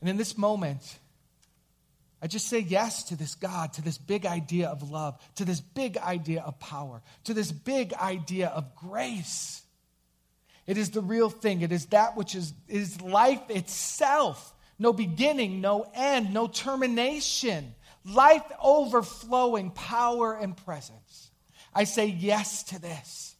And 0.00 0.08
in 0.08 0.16
this 0.16 0.36
moment, 0.36 0.98
I 2.22 2.26
just 2.26 2.48
say 2.48 2.58
yes 2.58 3.04
to 3.04 3.16
this 3.16 3.34
God, 3.34 3.72
to 3.74 3.82
this 3.82 3.96
big 3.96 4.26
idea 4.26 4.68
of 4.68 4.90
love, 4.90 5.18
to 5.36 5.44
this 5.44 5.60
big 5.60 5.96
idea 5.96 6.42
of 6.42 6.58
power, 6.58 7.02
to 7.24 7.34
this 7.34 7.50
big 7.50 7.94
idea 7.94 8.48
of 8.48 8.76
grace. 8.76 9.62
It 10.66 10.76
is 10.76 10.90
the 10.90 11.00
real 11.00 11.30
thing. 11.30 11.62
It 11.62 11.72
is 11.72 11.86
that 11.86 12.16
which 12.16 12.34
is, 12.34 12.52
is 12.68 13.00
life 13.00 13.42
itself. 13.48 14.54
No 14.78 14.92
beginning, 14.92 15.60
no 15.60 15.90
end, 15.94 16.34
no 16.34 16.46
termination. 16.46 17.74
Life 18.04 18.44
overflowing 18.62 19.70
power 19.70 20.34
and 20.34 20.56
presence. 20.56 21.30
I 21.74 21.84
say 21.84 22.06
yes 22.06 22.64
to 22.64 22.80
this. 22.80 23.34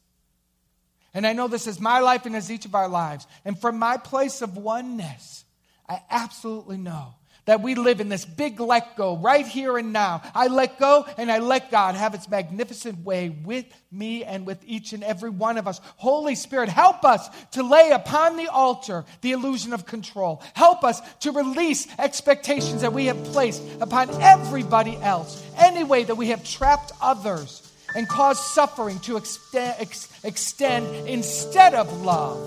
And 1.13 1.27
I 1.27 1.35
know 1.35 1.49
this 1.49 1.67
is 1.67 1.81
my 1.81 2.01
life 2.01 2.25
and 2.25 2.35
is 2.35 2.51
each 2.51 2.65
of 2.65 2.75
our 2.75 2.89
lives. 2.89 3.27
And 3.45 3.59
from 3.59 3.79
my 3.79 3.97
place 3.99 4.43
of 4.43 4.57
oneness, 4.57 5.45
I 5.89 6.01
absolutely 6.09 6.79
know 6.79 7.15
that 7.45 7.63
we 7.63 7.75
live 7.75 8.01
in 8.01 8.09
this 8.09 8.25
big 8.25 8.61
let 8.61 8.97
go 8.97 9.17
right 9.17 9.47
here 9.47 9.79
and 9.79 9.93
now. 9.93 10.23
I 10.35 10.49
let 10.49 10.79
go 10.79 11.07
and 11.17 11.31
I 11.31 11.39
let 11.39 11.71
God 11.71 11.95
have 11.95 12.15
its 12.15 12.29
magnificent 12.29 13.05
way 13.05 13.29
with 13.31 13.67
me 13.91 14.25
and 14.25 14.47
with 14.47 14.63
each 14.67 14.93
and 14.93 15.03
every 15.03 15.31
one 15.31 15.59
of 15.59 15.67
us. 15.67 15.81
Holy 15.97 16.35
Spirit, 16.35 16.69
help 16.69 17.05
us 17.05 17.29
to 17.53 17.63
lay 17.63 17.91
upon 17.91 18.37
the 18.37 18.49
altar 18.49 19.05
the 19.21 19.33
illusion 19.33 19.73
of 19.73 19.87
control. 19.87 20.43
Help 20.55 20.85
us 20.85 21.01
to 21.21 21.33
release 21.33 21.87
expectations 21.99 22.83
that 22.83 22.93
we 22.93 23.07
have 23.07 23.23
placed 23.25 23.63
upon 23.81 24.11
everybody 24.23 24.97
else, 24.99 25.45
any 25.57 25.85
way 25.85 26.05
that 26.05 26.17
we 26.17 26.29
have 26.29 26.45
trapped 26.45 26.93
others 27.01 27.67
and 27.95 28.09
caused 28.09 28.43
suffering 28.43 28.99
to 29.01 29.17
extend, 29.17 29.75
ex- 29.79 30.09
extend 30.25 31.09
instead 31.09 31.75
of 31.75 32.03
love. 32.03 32.39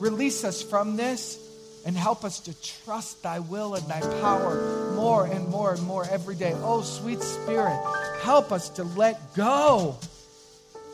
Release 0.00 0.44
us 0.44 0.62
from 0.62 0.96
this 0.96 1.38
and 1.84 1.96
help 1.96 2.24
us 2.24 2.40
to 2.40 2.62
trust 2.62 3.22
thy 3.22 3.38
will 3.38 3.74
and 3.74 3.86
thy 3.86 4.00
power 4.20 4.94
more 4.94 5.26
and 5.26 5.48
more 5.48 5.74
and 5.74 5.82
more 5.82 6.06
every 6.10 6.34
day. 6.34 6.54
Oh, 6.56 6.82
sweet 6.82 7.20
Spirit, 7.20 7.78
help 8.22 8.52
us 8.52 8.68
to 8.70 8.84
let 8.84 9.34
go 9.34 9.96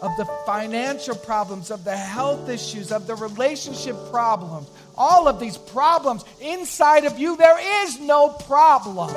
of 0.02 0.16
the 0.16 0.24
financial 0.46 1.14
problems, 1.14 1.70
of 1.70 1.84
the 1.84 1.96
health 1.96 2.48
issues, 2.48 2.90
of 2.90 3.06
the 3.06 3.14
relationship 3.14 3.96
problems. 4.10 4.68
All 4.96 5.28
of 5.28 5.38
these 5.38 5.58
problems 5.58 6.24
inside 6.40 7.04
of 7.04 7.18
you, 7.18 7.36
there 7.36 7.84
is 7.84 8.00
no 8.00 8.30
problem. 8.30 9.14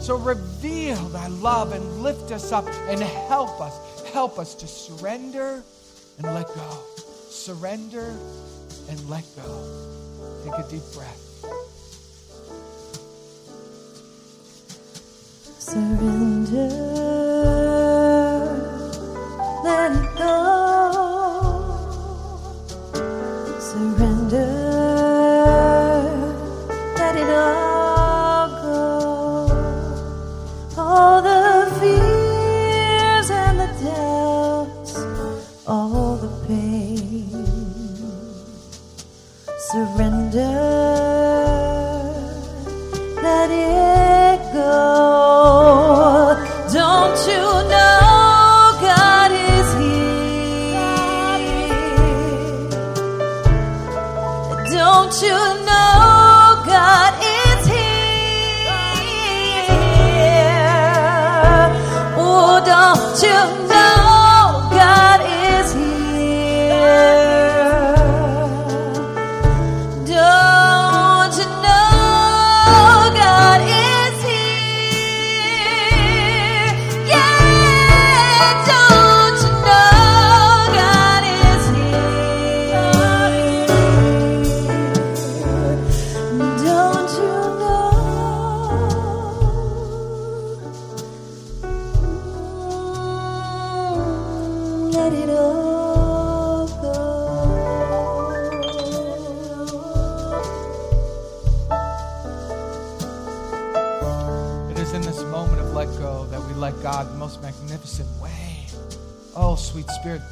So 0.00 0.16
reveal 0.16 0.96
thy 0.96 1.28
love 1.28 1.72
and 1.72 2.02
lift 2.02 2.32
us 2.32 2.50
up 2.50 2.66
and 2.88 3.00
help 3.00 3.60
us. 3.60 3.78
Help 4.12 4.38
us 4.38 4.54
to 4.56 4.66
surrender 4.66 5.62
and 6.18 6.34
let 6.34 6.46
go. 6.48 6.78
Surrender 7.28 8.16
and 8.88 9.10
let 9.10 9.24
go. 9.36 10.03
Take 10.44 10.58
a 10.58 10.68
deep 10.68 10.82
breath. 10.92 11.22
Surrender, 15.58 16.68
let 19.64 19.92
it 19.92 20.18
go. 20.18 20.53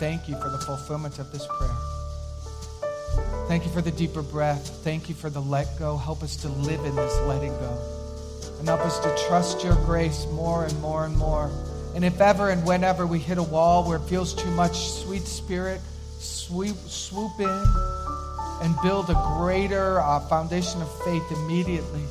Thank 0.03 0.29
you 0.29 0.35
for 0.35 0.49
the 0.49 0.59
fulfillment 0.59 1.21
of 1.21 1.31
this 1.31 1.47
prayer. 1.47 1.77
Thank 3.47 3.65
you 3.65 3.71
for 3.71 3.81
the 3.81 3.93
deeper 3.93 4.21
breath. 4.21 4.67
Thank 4.83 5.09
you 5.09 5.15
for 5.15 5.31
the 5.31 5.41
let 5.41 5.79
go. 5.79 5.97
Help 5.97 6.25
us 6.25 6.35
to 6.39 6.49
live 6.49 6.85
in 6.85 6.97
this 6.97 7.21
letting 7.21 7.53
go. 7.53 7.79
And 8.59 8.67
help 8.67 8.81
us 8.81 8.99
to 8.99 9.27
trust 9.29 9.63
your 9.63 9.77
grace 9.85 10.27
more 10.33 10.65
and 10.65 10.77
more 10.81 11.05
and 11.05 11.17
more. 11.17 11.53
And 11.95 12.05
if 12.05 12.21
ever 12.21 12.51
and 12.51 12.67
whenever 12.67 13.07
we 13.07 13.21
hit 13.21 13.39
a 13.39 13.45
wall 13.45 13.87
where 13.87 13.99
it 13.99 14.09
feels 14.09 14.35
too 14.35 14.51
much, 14.51 14.77
sweet 14.77 15.23
Spirit, 15.23 15.81
sweep, 16.19 16.75
swoop 16.75 17.39
in 17.39 17.65
and 18.61 18.75
build 18.83 19.09
a 19.09 19.37
greater 19.39 20.01
uh, 20.01 20.19
foundation 20.19 20.83
of 20.83 21.05
faith 21.05 21.31
immediately. 21.31 22.03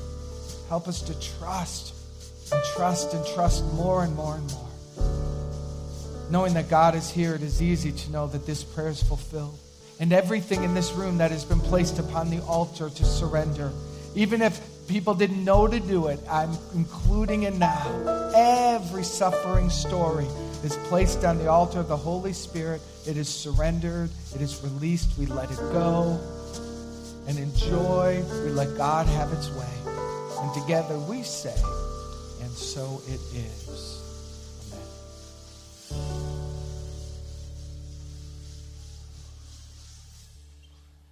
Help 0.70 0.88
us 0.88 1.02
to 1.02 1.38
trust 1.38 1.94
and 2.54 2.64
trust 2.74 3.14
and 3.14 3.26
trust 3.36 3.66
more 3.74 4.06
and 4.06 4.16
more 4.16 4.36
and 4.36 4.50
more. 4.54 4.71
Knowing 6.32 6.54
that 6.54 6.70
God 6.70 6.96
is 6.96 7.12
here, 7.12 7.36
it 7.36 7.42
is 7.42 7.62
easy 7.62 7.92
to 7.92 8.12
know 8.12 8.26
that 8.26 8.46
this 8.46 8.64
prayer 8.64 8.88
is 8.88 9.04
fulfilled. 9.04 9.60
And 10.00 10.14
everything 10.14 10.64
in 10.64 10.74
this 10.74 10.94
room 10.94 11.18
that 11.18 11.30
has 11.30 11.44
been 11.44 11.60
placed 11.60 12.00
upon 12.00 12.30
the 12.30 12.42
altar 12.46 12.90
to 12.90 13.04
surrender, 13.04 13.70
even 14.16 14.42
if 14.42 14.62
people 14.88 15.14
didn't 15.14 15.44
know 15.44 15.68
to 15.68 15.80
do 15.82 16.08
it, 16.08 16.22
I'm 16.30 16.58
including 16.74 17.44
it 17.44 17.56
now. 17.56 18.32
Every 18.34 19.04
suffering 19.04 19.70
story 19.70 20.26
is 20.64 20.78
placed 20.88 21.26
on 21.26 21.38
the 21.38 21.50
altar 21.50 21.82
of 21.82 21.90
the 21.90 21.98
Holy 21.98 22.32
Spirit. 22.32 22.82
It 23.06 23.18
is 23.18 23.28
surrendered, 23.28 24.10
it 24.34 24.42
is 24.42 24.64
released. 24.64 25.18
We 25.20 25.26
let 25.26 25.52
it 25.52 25.58
go. 25.58 26.18
And 27.28 27.38
in 27.38 27.54
joy, 27.56 28.24
we 28.46 28.52
let 28.52 28.78
God 28.78 29.06
have 29.08 29.34
its 29.34 29.50
way. 29.52 29.68
And 30.40 30.54
together 30.54 30.98
we 30.98 31.24
say, 31.24 31.62
and 32.42 32.52
so 32.52 33.02
it 33.08 33.20
is. 33.36 34.01